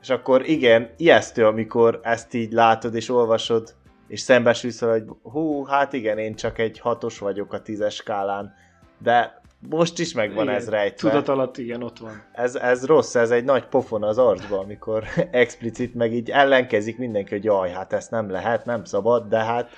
És 0.00 0.10
akkor 0.10 0.48
igen, 0.48 0.90
ijesztő, 0.96 1.46
amikor 1.46 2.00
ezt 2.02 2.34
így 2.34 2.52
látod 2.52 2.94
és 2.94 3.08
olvasod, 3.08 3.74
és 4.08 4.20
szembesülsz, 4.20 4.80
hogy 4.80 5.04
hú, 5.22 5.64
hát 5.64 5.92
igen, 5.92 6.18
én 6.18 6.34
csak 6.34 6.58
egy 6.58 6.78
hatos 6.78 7.18
vagyok 7.18 7.52
a 7.52 7.62
tízes 7.62 7.94
skálán, 7.94 8.54
de 8.98 9.41
most 9.70 9.98
is 9.98 10.12
megvan 10.12 10.44
igen, 10.44 10.56
ez 10.56 10.68
rejtve. 10.68 11.08
Tudat 11.08 11.28
alatt 11.28 11.58
igen, 11.58 11.82
ott 11.82 11.98
van. 11.98 12.22
Ez, 12.32 12.54
ez 12.54 12.86
rossz, 12.86 13.14
ez 13.14 13.30
egy 13.30 13.44
nagy 13.44 13.64
pofon 13.64 14.02
az 14.02 14.18
arcba, 14.18 14.58
amikor 14.58 15.04
explicit 15.30 15.94
meg 15.94 16.12
így 16.12 16.30
ellenkezik 16.30 16.98
mindenki, 16.98 17.34
hogy 17.34 17.44
jaj, 17.44 17.70
hát 17.70 17.92
ezt 17.92 18.10
nem 18.10 18.30
lehet, 18.30 18.64
nem 18.64 18.84
szabad, 18.84 19.28
de 19.28 19.38
hát 19.38 19.70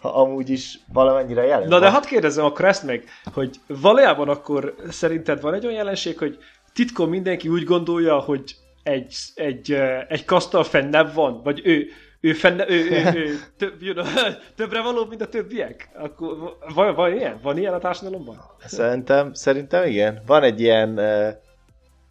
ha 0.00 0.08
amúgy 0.08 0.50
is 0.50 0.78
valamennyire 0.92 1.44
jelen 1.44 1.68
Na 1.68 1.70
van. 1.70 1.80
de 1.80 1.90
hadd 1.90 2.06
kérdezem 2.06 2.44
akkor 2.44 2.64
ezt 2.64 2.84
meg, 2.84 3.04
hogy 3.34 3.60
valójában 3.66 4.28
akkor 4.28 4.74
szerinted 4.88 5.40
van 5.40 5.54
egy 5.54 5.64
olyan 5.64 5.76
jelenség, 5.76 6.18
hogy 6.18 6.38
titkon 6.72 7.08
mindenki 7.08 7.48
úgy 7.48 7.64
gondolja, 7.64 8.18
hogy 8.18 8.56
egy, 8.82 9.16
egy, 9.34 9.72
egy 10.08 10.24
kasztal 10.24 10.64
fennebb 10.64 11.14
van, 11.14 11.40
vagy 11.42 11.60
ő, 11.64 11.86
ő, 12.20 12.32
fenne, 12.32 12.70
ő, 12.70 12.90
ő, 12.90 13.12
ő 13.14 13.38
több, 13.58 13.82
you 13.82 13.94
know, 13.94 14.06
többre 14.56 14.82
való, 14.82 15.04
mint 15.04 15.22
a 15.22 15.28
többiek? 15.28 15.88
Akkor 15.94 16.56
van, 16.74 16.94
van 16.94 17.12
ilyen? 17.12 17.38
Van 17.42 17.58
ilyen 17.58 17.74
a 17.74 17.78
társadalomban? 17.78 18.36
Szerintem, 18.66 19.34
szerintem 19.34 19.86
igen. 19.86 20.22
Van 20.26 20.42
egy 20.42 20.60
ilyen 20.60 20.98
uh, 20.98 21.28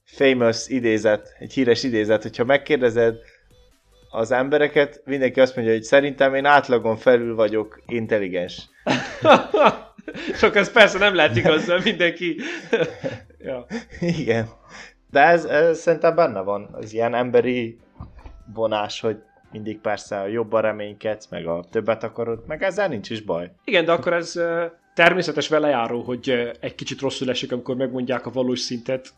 famous 0.04 0.68
idézet, 0.68 1.36
egy 1.40 1.54
híres 1.54 1.84
idézet, 1.84 2.22
hogyha 2.22 2.44
megkérdezed 2.44 3.16
az 4.10 4.32
embereket, 4.32 5.02
mindenki 5.06 5.40
azt 5.40 5.56
mondja, 5.56 5.74
hogy 5.74 5.84
szerintem 5.84 6.34
én 6.34 6.46
átlagon 6.46 6.98
felül 6.98 7.36
vagyok 7.36 7.82
intelligens. 7.88 8.70
Csak 10.40 10.56
ez 10.56 10.72
persze 10.72 10.98
nem 10.98 11.16
lehet 11.16 11.36
igaz, 11.36 11.68
mert 11.68 11.84
mindenki... 11.84 12.36
ja. 13.40 13.66
Igen. 14.00 14.50
De 15.12 15.20
ez, 15.20 15.46
ez 15.46 15.80
szerintem 15.80 16.16
benne 16.16 16.42
van, 16.42 16.70
az 16.72 16.94
ilyen 16.94 17.16
emberi 17.16 17.80
vonás, 18.54 19.00
hogy 19.00 19.18
mindig 19.52 19.80
persze 19.80 20.20
a 20.20 20.28
jobban 20.28 20.62
reménykedsz, 20.62 21.28
meg 21.28 21.46
a 21.46 21.66
többet 21.72 22.04
akarod, 22.04 22.44
meg 22.48 22.64
ezzel 22.64 22.88
nincs 22.88 23.10
is 23.10 23.22
baj. 23.22 23.52
Igen, 23.64 23.86
de 23.86 23.92
akkor 23.92 24.14
ez 24.14 24.40
természetes 24.94 25.48
velejáró, 25.48 26.02
hogy 26.02 26.54
egy 26.60 26.76
kicsit 26.76 27.02
rosszul 27.02 27.30
esik, 27.30 27.52
amikor 27.52 27.76
megmondják 27.76 28.26
a 28.26 28.32
valós 28.32 28.60
szintet, 28.60 29.10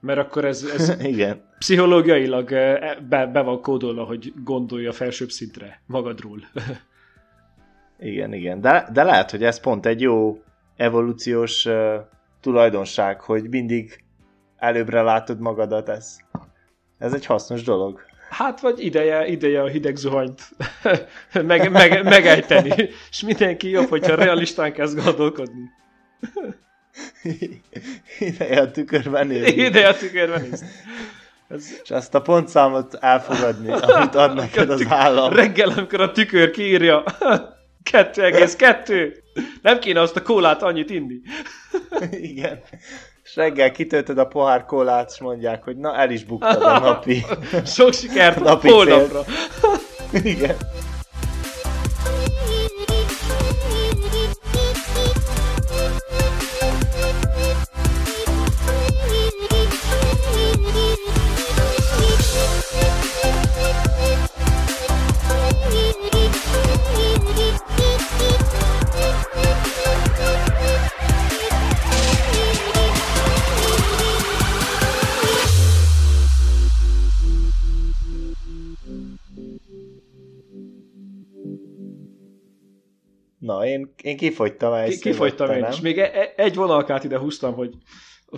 mert 0.00 0.18
akkor 0.18 0.44
ez, 0.44 0.64
ez 0.74 1.00
Igen. 1.12 1.42
pszichológiailag 1.58 2.52
e, 2.52 2.98
be, 3.08 3.26
be 3.26 3.40
van 3.40 3.60
kódolva, 3.60 4.04
hogy 4.04 4.32
gondolja 4.44 4.90
a 4.90 4.92
felsőbb 4.92 5.30
szintre 5.30 5.82
magadról. 5.86 6.38
igen, 7.98 8.32
igen. 8.32 8.60
De, 8.60 8.88
de 8.92 9.02
lehet, 9.02 9.30
hogy 9.30 9.44
ez 9.44 9.60
pont 9.60 9.86
egy 9.86 10.00
jó 10.00 10.42
evolúciós 10.76 11.66
uh, 11.66 11.94
tulajdonság, 12.40 13.20
hogy 13.20 13.48
mindig 13.48 14.04
előbbre 14.56 15.02
látod 15.02 15.40
magadat, 15.40 15.88
ez, 15.88 16.16
ez 16.98 17.12
egy 17.12 17.26
hasznos 17.26 17.62
dolog. 17.62 18.00
Hát, 18.30 18.60
vagy 18.60 18.84
ideje, 18.84 19.26
ideje 19.26 19.62
a 19.62 19.66
hideg 19.66 19.96
zuhanyt 19.96 20.42
meg, 21.32 21.70
meg, 21.70 22.04
megejteni. 22.04 22.88
És 23.10 23.20
mindenki 23.20 23.68
jobb, 23.68 23.88
hogyha 23.88 24.14
realistán 24.14 24.72
kezd 24.72 25.02
gondolkodni. 25.04 25.70
ideje 28.18 28.60
a 28.60 28.70
tükörben 28.70 29.26
nézni. 29.26 29.62
Ideje 29.62 29.88
a 29.88 29.96
tükörben 29.96 30.40
nézni. 30.40 30.66
Ez... 31.48 31.80
És 31.82 31.90
azt 31.90 32.14
a 32.14 32.22
pontszámot 32.22 32.94
elfogadni, 32.94 33.72
amit 33.94 34.14
ad 34.14 34.34
neked 34.34 34.70
az 34.70 34.84
állam. 34.88 35.32
Reggel, 35.32 35.68
amikor 35.68 36.00
a 36.00 36.12
tükör 36.12 36.50
kiírja, 36.50 37.04
2,2. 37.90 39.14
Nem 39.62 39.78
kéne 39.78 40.00
azt 40.00 40.16
a 40.16 40.22
kólát 40.22 40.62
annyit 40.62 40.90
inni. 40.90 41.20
Igen 42.10 42.62
és 43.30 43.36
reggel 43.36 43.70
kitöltöd 43.70 44.18
a 44.18 44.26
pohár 44.26 44.64
kólát, 44.64 45.10
és 45.10 45.20
mondják, 45.20 45.64
hogy 45.64 45.76
na, 45.76 45.96
el 45.96 46.10
is 46.10 46.24
buktad 46.24 46.62
a 46.62 46.78
napi... 46.78 47.24
Sok 47.64 47.92
sikert 47.92 48.36
a 48.36 48.42
napi 48.42 48.68
holnapra! 48.68 49.24
Igen. 50.12 50.56
Én, 83.70 83.94
én 84.02 84.16
kifogytam 84.16 84.72
ezt. 84.72 85.00
Kifogytam 85.00 85.50
én, 85.50 85.66
és 85.70 85.80
még 85.80 85.98
e- 85.98 86.10
e- 86.14 86.32
egy 86.36 86.54
vonalkát 86.54 87.04
ide 87.04 87.18
húztam, 87.18 87.54
hogy 87.54 87.70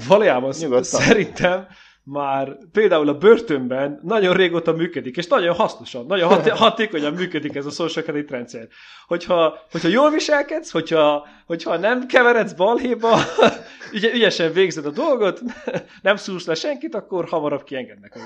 valójában 0.09 0.53
Nyugodtan. 0.61 0.85
szerintem 1.01 1.67
már 2.05 2.57
például 2.73 3.09
a 3.09 3.19
börtönben 3.19 4.01
nagyon 4.03 4.35
régóta 4.35 4.73
működik, 4.73 5.17
és 5.17 5.27
nagyon 5.27 5.55
hasznosan, 5.55 6.07
nagyon 6.07 6.29
hat- 6.29 6.49
hatékonyan 6.69 7.13
működik 7.13 7.55
ez 7.55 7.67
a 7.67 7.71
social 7.71 8.05
credit 8.05 8.31
rendszer. 8.31 8.69
Hogyha, 9.07 9.59
hogyha 9.71 9.89
jól 9.89 10.11
viselkedsz, 10.11 10.71
hogyha, 10.71 11.27
hogyha 11.47 11.77
nem 11.77 12.07
keveredsz 12.07 12.53
balhéba, 12.53 13.19
ügy- 13.95 14.15
ügyesen 14.15 14.53
végzed 14.53 14.87
a 14.87 14.91
dolgot, 14.91 15.41
nem 16.03 16.17
szúrsz 16.17 16.47
le 16.47 16.55
senkit, 16.55 16.95
akkor 16.95 17.29
hamarabb 17.29 17.65
kiengednek 17.65 18.15
a 18.15 18.21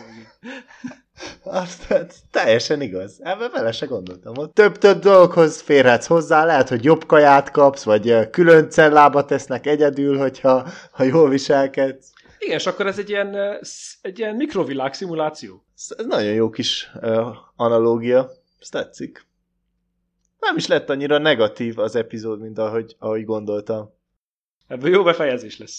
azt 1.43 1.95
teljesen 2.31 2.81
igaz. 2.81 3.19
Ebben 3.23 3.51
vele 3.53 3.73
se 3.73 3.87
gondoltam. 3.87 4.35
Több-több 4.53 4.99
dolgokhoz 4.99 5.61
férhetsz 5.61 6.07
hozzá, 6.07 6.45
lehet, 6.45 6.69
hogy 6.69 6.85
jobb 6.85 7.07
kaját 7.07 7.51
kapsz, 7.51 7.83
vagy 7.83 8.31
külön 8.31 8.71
cellába 8.71 9.25
tesznek 9.25 9.67
egyedül, 9.67 10.19
hogyha 10.19 10.67
ha 10.91 11.03
jól 11.03 11.29
viselkedsz. 11.29 12.13
Igen, 12.39 12.59
és 12.59 12.67
akkor 12.67 12.87
ez 12.87 12.99
egy 12.99 13.09
ilyen, 13.09 13.59
egy 14.01 14.19
ilyen 14.19 14.37
mikrovilág 14.37 14.95
szimuláció. 14.95 15.65
Ez 15.75 16.07
nagyon 16.07 16.33
jó 16.33 16.51
kis 16.51 16.91
uh, 16.95 17.37
analógia. 17.57 18.31
Ez 18.61 18.69
tetszik. 18.69 19.27
Nem 20.41 20.57
is 20.57 20.67
lett 20.67 20.91
annyira 20.91 21.19
negatív 21.19 21.79
az 21.79 21.97
epizód, 21.97 22.41
mint 22.41 22.59
ahogy, 22.59 22.97
ahogy 22.99 23.25
gondoltam. 23.25 23.95
Ebből 24.67 24.91
jó 24.91 25.03
befejezés 25.03 25.59
lesz. 25.59 25.75